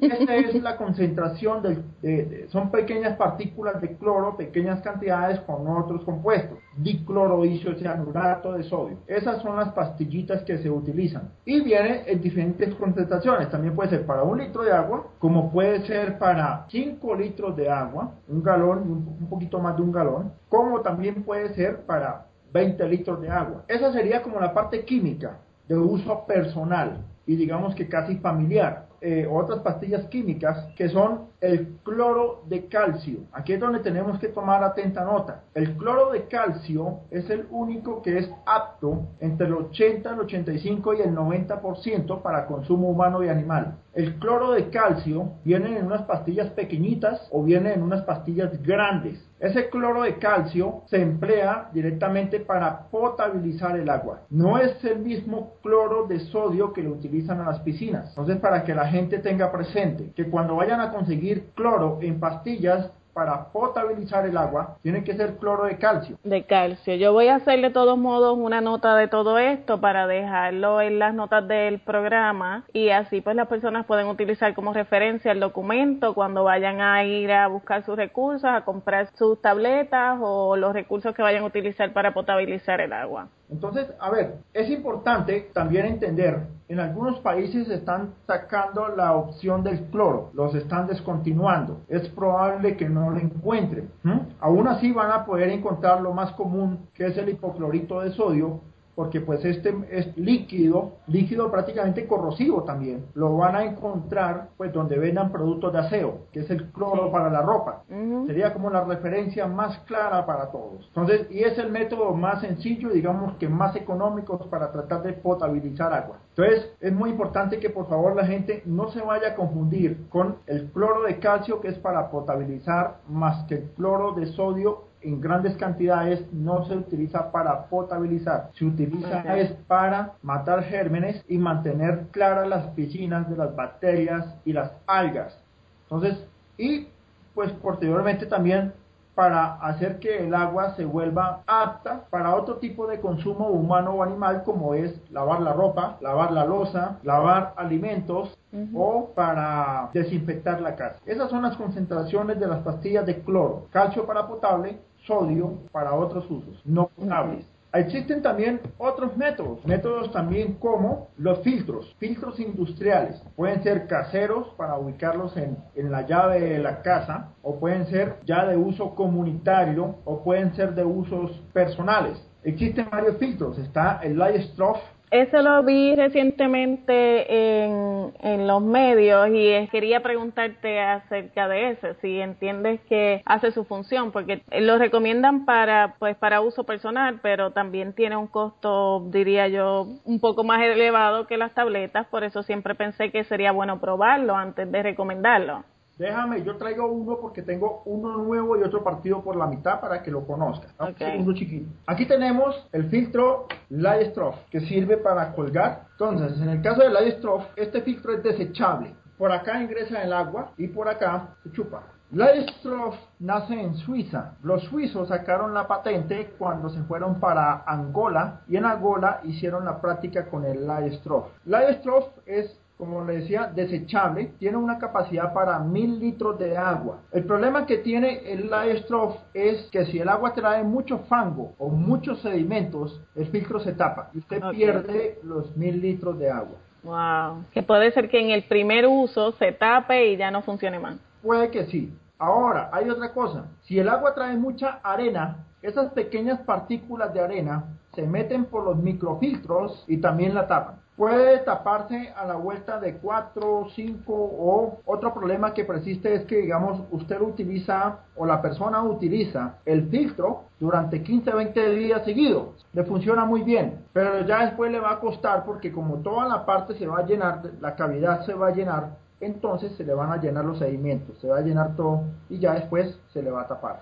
Esta 0.00 0.36
es 0.36 0.62
la 0.62 0.76
concentración 0.76 1.64
de, 2.00 2.46
son 2.50 2.70
pequeñas 2.70 3.16
partículas 3.16 3.80
de 3.80 3.96
cloro, 3.96 4.36
pequeñas 4.36 4.80
cantidades 4.82 5.40
con 5.40 5.66
otros 5.66 6.04
compuestos. 6.04 6.56
Dicloroisocianurato 6.76 8.52
de 8.52 8.62
sodio. 8.62 8.98
Esas 9.08 9.42
son 9.42 9.56
las 9.56 9.72
pastillitas 9.72 10.44
que 10.44 10.58
se 10.58 10.70
utilizan. 10.70 11.30
Y 11.44 11.60
viene 11.60 12.04
en 12.06 12.20
diferentes 12.20 12.72
concentraciones. 12.76 13.50
También 13.50 13.74
puede 13.74 13.90
ser 13.90 14.06
para 14.06 14.22
un 14.22 14.38
litro 14.38 14.62
de 14.62 14.70
agua, 14.70 15.08
como 15.18 15.50
puede 15.50 15.84
ser 15.88 16.20
para 16.20 16.66
5 16.68 17.16
litros 17.16 17.56
de 17.56 17.68
agua, 17.68 18.12
un 18.28 18.44
galón, 18.44 18.82
un, 18.82 19.16
un 19.22 19.28
poquito 19.28 19.58
más 19.58 19.74
de 19.74 19.82
un 19.82 19.90
galón, 19.90 20.34
como 20.48 20.82
también 20.82 21.24
puede 21.24 21.52
ser 21.54 21.84
para 21.84 22.28
20 22.52 22.88
litros 22.88 23.20
de 23.20 23.28
agua. 23.28 23.64
Esa 23.68 23.92
sería 23.92 24.22
como 24.22 24.40
la 24.40 24.54
parte 24.54 24.84
química 24.84 25.38
de 25.68 25.76
uso 25.76 26.26
personal 26.26 27.04
y 27.26 27.36
digamos 27.36 27.74
que 27.74 27.88
casi 27.88 28.16
familiar. 28.16 28.88
Eh, 29.00 29.28
otras 29.30 29.60
pastillas 29.60 30.06
químicas 30.06 30.66
que 30.74 30.88
son 30.88 31.28
el 31.40 31.78
cloro 31.84 32.42
de 32.48 32.66
calcio. 32.66 33.20
Aquí 33.32 33.52
es 33.52 33.60
donde 33.60 33.78
tenemos 33.78 34.18
que 34.18 34.26
tomar 34.26 34.64
atenta 34.64 35.04
nota. 35.04 35.44
El 35.54 35.76
cloro 35.76 36.10
de 36.10 36.26
calcio 36.26 37.02
es 37.12 37.30
el 37.30 37.46
único 37.50 38.02
que 38.02 38.18
es 38.18 38.28
apto 38.44 39.06
entre 39.20 39.46
el 39.46 39.52
80, 39.52 40.10
el 40.10 40.18
85 40.18 40.94
y 40.94 41.00
el 41.02 41.14
90% 41.14 42.22
para 42.22 42.46
consumo 42.46 42.88
humano 42.88 43.22
y 43.22 43.28
animal. 43.28 43.76
El 43.94 44.18
cloro 44.18 44.50
de 44.52 44.68
calcio 44.70 45.34
viene 45.44 45.78
en 45.78 45.86
unas 45.86 46.02
pastillas 46.02 46.50
pequeñitas 46.50 47.28
o 47.30 47.44
viene 47.44 47.74
en 47.74 47.82
unas 47.82 48.02
pastillas 48.02 48.60
grandes. 48.62 49.24
Ese 49.40 49.70
cloro 49.70 50.02
de 50.02 50.18
calcio 50.18 50.82
se 50.86 51.00
emplea 51.00 51.70
directamente 51.72 52.40
para 52.40 52.88
potabilizar 52.90 53.78
el 53.78 53.88
agua. 53.88 54.22
No 54.30 54.58
es 54.58 54.82
el 54.84 54.98
mismo 54.98 55.54
cloro 55.62 56.06
de 56.06 56.18
sodio 56.18 56.72
que 56.72 56.82
lo 56.82 56.90
utilizan 56.90 57.38
en 57.38 57.46
las 57.46 57.60
piscinas. 57.60 58.08
Entonces, 58.10 58.38
para 58.38 58.64
que 58.64 58.74
la 58.74 58.88
gente 58.88 59.18
tenga 59.18 59.52
presente 59.52 60.12
que 60.16 60.28
cuando 60.28 60.56
vayan 60.56 60.80
a 60.80 60.90
conseguir 60.90 61.50
cloro 61.54 61.98
en 62.02 62.18
pastillas, 62.18 62.90
para 63.18 63.46
potabilizar 63.46 64.24
el 64.26 64.36
agua 64.36 64.76
tiene 64.80 65.02
que 65.02 65.12
ser 65.16 65.38
cloro 65.38 65.64
de 65.64 65.76
calcio. 65.76 66.16
De 66.22 66.46
calcio. 66.46 66.94
Yo 66.94 67.12
voy 67.12 67.26
a 67.26 67.34
hacer 67.34 67.60
de 67.60 67.70
todos 67.70 67.98
modos 67.98 68.38
una 68.38 68.60
nota 68.60 68.94
de 68.94 69.08
todo 69.08 69.38
esto 69.38 69.80
para 69.80 70.06
dejarlo 70.06 70.80
en 70.80 71.00
las 71.00 71.14
notas 71.14 71.48
del 71.48 71.80
programa 71.80 72.64
y 72.72 72.90
así 72.90 73.20
pues 73.20 73.34
las 73.34 73.48
personas 73.48 73.86
pueden 73.86 74.06
utilizar 74.06 74.54
como 74.54 74.72
referencia 74.72 75.32
el 75.32 75.40
documento 75.40 76.14
cuando 76.14 76.44
vayan 76.44 76.80
a 76.80 77.02
ir 77.02 77.32
a 77.32 77.48
buscar 77.48 77.84
sus 77.84 77.96
recursos, 77.96 78.44
a 78.44 78.64
comprar 78.64 79.10
sus 79.16 79.42
tabletas 79.42 80.16
o 80.22 80.54
los 80.56 80.72
recursos 80.72 81.12
que 81.12 81.22
vayan 81.22 81.42
a 81.42 81.46
utilizar 81.46 81.92
para 81.92 82.14
potabilizar 82.14 82.80
el 82.80 82.92
agua. 82.92 83.30
Entonces, 83.50 83.88
a 83.98 84.10
ver, 84.10 84.38
es 84.52 84.70
importante 84.70 85.50
también 85.52 85.86
entender, 85.86 86.46
en 86.68 86.80
algunos 86.80 87.18
países 87.20 87.68
están 87.70 88.14
sacando 88.26 88.88
la 88.88 89.14
opción 89.14 89.62
del 89.62 89.86
cloro, 89.86 90.30
los 90.34 90.54
están 90.54 90.86
descontinuando. 90.86 91.80
Es 91.88 92.08
probable 92.10 92.76
que 92.76 92.88
no 92.88 93.10
lo 93.10 93.18
encuentren. 93.18 93.90
Aún 94.38 94.68
así 94.68 94.92
van 94.92 95.10
a 95.10 95.24
poder 95.24 95.48
encontrar 95.48 96.02
lo 96.02 96.12
más 96.12 96.32
común, 96.32 96.86
que 96.92 97.06
es 97.06 97.16
el 97.16 97.30
hipoclorito 97.30 98.00
de 98.00 98.12
sodio, 98.12 98.60
porque 98.98 99.20
pues 99.20 99.44
este 99.44 99.72
es 99.92 100.16
líquido, 100.16 100.96
líquido 101.06 101.52
prácticamente 101.52 102.08
corrosivo 102.08 102.64
también. 102.64 103.06
Lo 103.14 103.36
van 103.36 103.54
a 103.54 103.62
encontrar 103.62 104.48
pues 104.56 104.72
donde 104.72 104.98
vendan 104.98 105.30
productos 105.30 105.72
de 105.72 105.78
aseo, 105.78 106.22
que 106.32 106.40
es 106.40 106.50
el 106.50 106.72
cloro 106.72 107.12
para 107.12 107.30
la 107.30 107.40
ropa. 107.40 107.84
Sería 108.26 108.52
como 108.52 108.70
la 108.70 108.82
referencia 108.82 109.46
más 109.46 109.78
clara 109.86 110.26
para 110.26 110.50
todos. 110.50 110.84
Entonces, 110.88 111.30
y 111.30 111.44
es 111.44 111.56
el 111.58 111.70
método 111.70 112.12
más 112.12 112.40
sencillo, 112.40 112.88
digamos 112.88 113.36
que 113.36 113.48
más 113.48 113.76
económico 113.76 114.36
para 114.50 114.72
tratar 114.72 115.04
de 115.04 115.12
potabilizar 115.12 115.92
agua. 115.92 116.16
Entonces, 116.30 116.68
es 116.80 116.92
muy 116.92 117.10
importante 117.10 117.60
que 117.60 117.70
por 117.70 117.88
favor 117.88 118.16
la 118.16 118.26
gente 118.26 118.64
no 118.66 118.90
se 118.90 119.00
vaya 119.00 119.28
a 119.28 119.34
confundir 119.36 120.08
con 120.08 120.38
el 120.48 120.72
cloro 120.72 121.04
de 121.04 121.20
calcio 121.20 121.60
que 121.60 121.68
es 121.68 121.78
para 121.78 122.10
potabilizar 122.10 122.96
más 123.08 123.46
que 123.46 123.54
el 123.54 123.70
cloro 123.76 124.14
de 124.14 124.26
sodio 124.26 124.87
en 125.00 125.20
grandes 125.20 125.56
cantidades 125.56 126.24
no 126.32 126.64
se 126.66 126.76
utiliza 126.76 127.30
para 127.30 127.66
potabilizar, 127.66 128.50
se 128.54 128.64
utiliza 128.64 129.20
es 129.36 129.52
para 129.66 130.14
matar 130.22 130.64
gérmenes 130.64 131.24
y 131.28 131.38
mantener 131.38 132.06
claras 132.10 132.48
las 132.48 132.66
piscinas 132.68 133.28
de 133.30 133.36
las 133.36 133.54
bacterias 133.54 134.34
y 134.44 134.52
las 134.52 134.72
algas. 134.86 135.38
Entonces, 135.84 136.24
y 136.56 136.88
pues 137.34 137.52
posteriormente 137.52 138.26
también 138.26 138.72
para 139.18 139.54
hacer 139.54 139.98
que 139.98 140.24
el 140.24 140.32
agua 140.32 140.76
se 140.76 140.84
vuelva 140.84 141.42
apta 141.48 142.04
para 142.08 142.36
otro 142.36 142.58
tipo 142.58 142.86
de 142.86 143.00
consumo 143.00 143.48
humano 143.48 143.94
o 143.94 144.04
animal 144.04 144.44
como 144.44 144.74
es 144.74 144.94
lavar 145.10 145.40
la 145.40 145.52
ropa, 145.52 145.96
lavar 146.00 146.30
la 146.30 146.44
losa, 146.44 147.00
lavar 147.02 147.52
alimentos 147.56 148.38
o 148.72 149.10
para 149.16 149.90
desinfectar 149.92 150.60
la 150.60 150.76
casa. 150.76 151.00
Esas 151.04 151.30
son 151.30 151.42
las 151.42 151.56
concentraciones 151.56 152.38
de 152.38 152.46
las 152.46 152.60
pastillas 152.60 153.06
de 153.06 153.20
cloro, 153.22 153.66
calcio 153.72 154.06
para 154.06 154.28
potable, 154.28 154.78
sodio 155.04 155.54
para 155.72 155.94
otros 155.94 156.30
usos 156.30 156.62
no 156.64 156.86
potables. 156.86 157.44
Existen 157.74 158.22
también 158.22 158.60
otros 158.78 159.16
métodos, 159.16 159.64
métodos 159.66 160.10
también 160.10 160.54
como 160.54 161.10
los 161.18 161.40
filtros, 161.40 161.94
filtros 161.98 162.40
industriales. 162.40 163.22
Pueden 163.36 163.62
ser 163.62 163.86
caseros 163.86 164.48
para 164.56 164.78
ubicarlos 164.78 165.36
en, 165.36 165.58
en, 165.74 165.90
la 165.90 166.06
llave 166.06 166.40
de 166.40 166.58
la 166.58 166.80
casa 166.80 167.34
o 167.42 167.60
pueden 167.60 167.86
ser 167.86 168.16
ya 168.24 168.46
de 168.46 168.56
uso 168.56 168.94
comunitario 168.94 169.96
o 170.06 170.24
pueden 170.24 170.54
ser 170.54 170.74
de 170.74 170.84
usos 170.84 171.30
personales. 171.52 172.18
Existen 172.42 172.88
varios 172.90 173.18
filtros, 173.18 173.58
está 173.58 174.00
el 174.02 174.16
Light-Stroff 174.16 174.78
eso 175.10 175.42
lo 175.42 175.62
vi 175.62 175.94
recientemente 175.94 177.64
en, 177.64 178.12
en 178.20 178.46
los 178.46 178.62
medios 178.62 179.28
y 179.32 179.68
quería 179.68 180.00
preguntarte 180.02 180.80
acerca 180.80 181.48
de 181.48 181.70
eso, 181.70 181.88
si 182.00 182.20
entiendes 182.20 182.80
que 182.88 183.22
hace 183.24 183.50
su 183.52 183.64
función, 183.64 184.12
porque 184.12 184.42
lo 184.50 184.78
recomiendan 184.78 185.44
para, 185.44 185.94
pues, 185.98 186.16
para 186.16 186.40
uso 186.40 186.64
personal, 186.64 187.20
pero 187.22 187.52
también 187.52 187.92
tiene 187.94 188.16
un 188.16 188.26
costo, 188.26 189.06
diría 189.10 189.48
yo, 189.48 189.86
un 190.04 190.20
poco 190.20 190.44
más 190.44 190.62
elevado 190.62 191.26
que 191.26 191.36
las 191.36 191.54
tabletas, 191.54 192.06
por 192.08 192.24
eso 192.24 192.42
siempre 192.42 192.74
pensé 192.74 193.10
que 193.10 193.24
sería 193.24 193.52
bueno 193.52 193.80
probarlo 193.80 194.36
antes 194.36 194.70
de 194.70 194.82
recomendarlo. 194.82 195.64
Déjame, 195.98 196.44
yo 196.44 196.56
traigo 196.56 196.86
uno 196.86 197.18
porque 197.20 197.42
tengo 197.42 197.82
uno 197.84 198.18
nuevo 198.18 198.56
y 198.56 198.62
otro 198.62 198.84
partido 198.84 199.20
por 199.22 199.34
la 199.36 199.46
mitad 199.46 199.80
para 199.80 200.02
que 200.02 200.10
lo 200.12 200.24
conozcan. 200.26 200.70
Uno 201.18 201.34
chiquito. 201.34 201.68
Aquí 201.86 202.06
tenemos 202.06 202.68
el 202.72 202.88
filtro 202.88 203.46
Lightstroff 203.70 204.36
que 204.50 204.60
sirve 204.60 204.98
para 204.98 205.32
colgar. 205.34 205.88
Entonces, 205.92 206.40
en 206.40 206.50
el 206.50 206.62
caso 206.62 206.82
del 206.82 206.94
Lightstroff, 206.94 207.44
este 207.56 207.82
filtro 207.82 208.12
es 208.12 208.22
desechable. 208.22 208.94
Por 209.18 209.32
acá 209.32 209.60
ingresa 209.60 210.02
el 210.02 210.12
agua 210.12 210.52
y 210.56 210.68
por 210.68 210.88
acá 210.88 211.34
se 211.42 211.50
chupa. 211.50 211.82
Lightstroff 212.12 212.94
nace 213.18 213.60
en 213.60 213.74
Suiza. 213.76 214.36
Los 214.42 214.62
suizos 214.64 215.08
sacaron 215.08 215.52
la 215.52 215.66
patente 215.66 216.32
cuando 216.38 216.70
se 216.70 216.80
fueron 216.84 217.20
para 217.20 217.64
Angola 217.66 218.42
y 218.48 218.56
en 218.56 218.64
Angola 218.64 219.20
hicieron 219.24 219.64
la 219.64 219.80
práctica 219.80 220.26
con 220.30 220.44
el 220.44 220.66
Lightstroff. 220.66 221.26
Lightstroff 221.44 222.06
es 222.24 222.58
como 222.78 223.04
le 223.04 223.18
decía, 223.18 223.50
desechable, 223.54 224.32
tiene 224.38 224.56
una 224.56 224.78
capacidad 224.78 225.32
para 225.34 225.58
mil 225.58 225.98
litros 225.98 226.38
de 226.38 226.56
agua. 226.56 227.00
El 227.12 227.24
problema 227.24 227.66
que 227.66 227.78
tiene 227.78 228.32
el 228.32 228.48
Lightstroff 228.48 229.16
es 229.34 229.68
que 229.72 229.84
si 229.86 229.98
el 229.98 230.08
agua 230.08 230.32
trae 230.32 230.62
mucho 230.62 231.00
fango 231.08 231.54
o 231.58 231.68
muchos 231.68 232.20
sedimentos, 232.20 233.00
el 233.16 233.26
filtro 233.26 233.58
se 233.60 233.72
tapa 233.72 234.10
y 234.14 234.18
usted 234.18 234.40
pierde 234.52 235.18
los 235.24 235.56
mil 235.56 235.80
litros 235.80 236.18
de 236.18 236.30
agua. 236.30 236.56
Wow, 236.84 237.44
que 237.52 237.62
puede 237.62 237.90
ser 237.90 238.08
que 238.08 238.20
en 238.20 238.30
el 238.30 238.44
primer 238.44 238.86
uso 238.86 239.32
se 239.32 239.50
tape 239.52 240.12
y 240.12 240.16
ya 240.16 240.30
no 240.30 240.42
funcione 240.42 240.78
más. 240.78 240.96
Puede 241.20 241.50
que 241.50 241.66
sí, 241.66 241.92
Ahora, 242.18 242.68
hay 242.72 242.90
otra 242.90 243.12
cosa. 243.12 243.46
Si 243.62 243.78
el 243.78 243.88
agua 243.88 244.14
trae 244.14 244.36
mucha 244.36 244.80
arena, 244.82 245.44
esas 245.62 245.92
pequeñas 245.92 246.40
partículas 246.40 247.14
de 247.14 247.20
arena 247.20 247.64
se 247.98 248.06
meten 248.06 248.44
por 248.44 248.62
los 248.62 248.76
microfiltros 248.76 249.82
y 249.88 249.96
también 249.96 250.32
la 250.32 250.46
tapan. 250.46 250.76
Puede 250.96 251.38
taparse 251.38 252.12
a 252.16 252.24
la 252.26 252.36
vuelta 252.36 252.78
de 252.78 252.98
4, 252.98 253.70
5 253.74 254.14
o 254.14 254.78
otro 254.84 255.12
problema 255.12 255.52
que 255.52 255.64
persiste 255.64 256.14
es 256.14 256.24
que, 256.26 256.36
digamos, 256.36 256.80
usted 256.92 257.20
utiliza 257.20 257.98
o 258.14 258.24
la 258.24 258.40
persona 258.40 258.84
utiliza 258.84 259.56
el 259.64 259.88
filtro 259.88 260.44
durante 260.60 261.02
15, 261.02 261.28
20 261.32 261.70
días 261.70 262.04
seguidos. 262.04 262.64
Le 262.72 262.84
funciona 262.84 263.24
muy 263.24 263.42
bien, 263.42 263.86
pero 263.92 264.24
ya 264.24 264.44
después 264.44 264.70
le 264.70 264.78
va 264.78 264.92
a 264.92 265.00
costar 265.00 265.44
porque 265.44 265.72
como 265.72 265.96
toda 265.96 266.28
la 266.28 266.46
parte 266.46 266.74
se 266.74 266.86
va 266.86 266.98
a 266.98 267.04
llenar, 267.04 267.42
la 267.60 267.74
cavidad 267.74 268.24
se 268.26 268.34
va 268.34 268.48
a 268.48 268.52
llenar, 268.52 268.90
entonces 269.20 269.72
se 269.72 269.82
le 269.82 269.92
van 269.92 270.12
a 270.12 270.18
llenar 270.18 270.44
los 270.44 270.60
sedimentos, 270.60 271.18
se 271.18 271.26
va 271.26 271.38
a 271.38 271.42
llenar 271.42 271.74
todo 271.74 272.04
y 272.28 272.38
ya 272.38 272.54
después 272.54 272.96
se 273.12 273.24
le 273.24 273.32
va 273.32 273.42
a 273.42 273.48
tapar. 273.48 273.80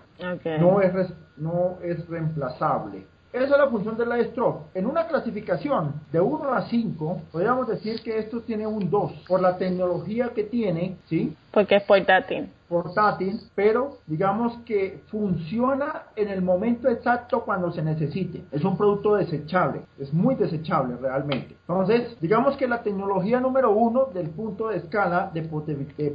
No, 0.58 0.80
es, 0.80 1.12
no 1.36 1.76
es 1.82 2.08
reemplazable. 2.08 3.06
Esa 3.36 3.44
es 3.44 3.60
la 3.60 3.68
función 3.68 3.98
de 3.98 4.06
la 4.06 4.24
stroke. 4.24 4.62
En 4.72 4.86
una 4.86 5.06
clasificación 5.06 5.92
de 6.10 6.18
1 6.18 6.54
a 6.54 6.62
5, 6.70 7.20
podríamos 7.30 7.68
decir 7.68 8.02
que 8.02 8.18
esto 8.18 8.40
tiene 8.40 8.66
un 8.66 8.88
2 8.88 9.12
por 9.28 9.42
la 9.42 9.58
tecnología 9.58 10.30
que 10.34 10.44
tiene, 10.44 10.96
¿sí? 11.06 11.36
Porque 11.56 11.76
es 11.76 11.84
portátil 11.84 12.50
portátil, 12.68 13.40
pero 13.54 13.98
digamos 14.06 14.58
que 14.64 15.00
funciona 15.10 16.04
en 16.16 16.28
el 16.28 16.42
momento 16.42 16.88
exacto 16.88 17.44
cuando 17.44 17.72
se 17.72 17.82
necesite. 17.82 18.44
Es 18.50 18.64
un 18.64 18.76
producto 18.76 19.14
desechable, 19.16 19.82
es 19.98 20.12
muy 20.12 20.34
desechable 20.34 20.96
realmente. 21.00 21.56
Entonces, 21.68 22.16
digamos 22.20 22.56
que 22.56 22.66
la 22.66 22.82
tecnología 22.82 23.40
número 23.40 23.70
uno 23.70 24.06
del 24.06 24.30
punto 24.30 24.68
de 24.68 24.78
escala 24.78 25.30
de, 25.32 25.42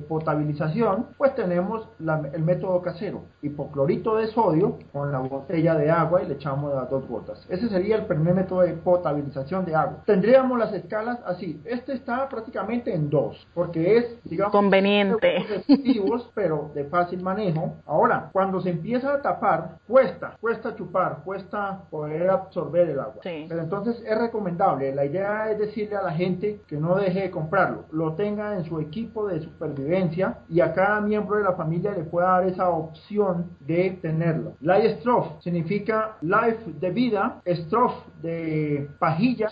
potabilización, 0.08 1.08
pues 1.18 1.36
tenemos 1.36 1.88
el 2.34 2.44
método 2.44 2.82
casero, 2.82 3.24
hipoclorito 3.42 4.16
de 4.16 4.28
sodio 4.28 4.78
con 4.92 5.12
la 5.12 5.20
botella 5.20 5.76
de 5.76 5.90
agua 5.90 6.24
y 6.24 6.28
le 6.28 6.36
echamos 6.36 6.74
las 6.74 6.90
dos 6.90 7.08
gotas. 7.08 7.46
Ese 7.50 7.70
sería 7.70 7.96
el 7.98 8.06
primer 8.06 8.34
método 8.34 8.62
de 8.62 8.74
potabilización 8.74 9.66
de 9.66 9.76
agua. 9.76 10.04
Tendríamos 10.06 10.58
las 10.58 10.74
escalas 10.74 11.20
así. 11.26 11.62
Este 11.66 11.94
está 11.94 12.28
prácticamente 12.30 12.94
en 12.94 13.10
dos, 13.10 13.48
porque 13.54 13.98
es, 13.98 14.24
digamos, 14.24 14.52
conveniente 14.52 15.31
pero 16.34 16.72
de 16.74 16.86
fácil 16.86 17.22
manejo. 17.22 17.76
Ahora, 17.86 18.30
cuando 18.32 18.62
se 18.62 18.70
empieza 18.70 19.14
a 19.14 19.22
tapar, 19.22 19.78
cuesta, 19.88 20.38
cuesta 20.40 20.76
chupar, 20.76 21.24
cuesta 21.24 21.84
poder 21.90 22.30
absorber 22.30 22.90
el 22.90 23.00
agua. 23.00 23.22
Pero 23.24 23.60
entonces 23.60 24.02
es 24.06 24.18
recomendable. 24.18 24.94
La 24.94 25.06
idea 25.06 25.52
es 25.52 25.60
decirle 25.60 25.96
a 25.96 26.04
la 26.04 26.12
gente 26.12 26.62
que 26.68 26.78
no 26.78 26.96
deje 26.96 27.22
de 27.22 27.32
comprarlo, 27.32 27.86
lo 27.92 28.14
tenga 28.14 28.56
en 28.56 28.66
su 28.66 28.80
equipo 28.80 29.28
de 29.28 29.42
supervivencia 29.42 30.40
y 30.50 30.62
a 30.62 30.74
cada 30.74 31.02
miembro 31.02 31.38
de 31.38 31.44
la 31.44 31.54
familia 31.54 31.92
le 31.92 32.04
pueda 32.04 32.30
dar 32.30 32.48
esa 32.48 32.70
opción 32.70 33.52
de 33.60 33.98
tenerlo. 34.02 34.54
Life 34.62 35.02
significa 35.40 36.18
life 36.22 36.72
de 36.80 36.90
vida, 36.92 37.42
Stroff 37.48 37.94
de 38.22 38.90
pajilla, 39.00 39.50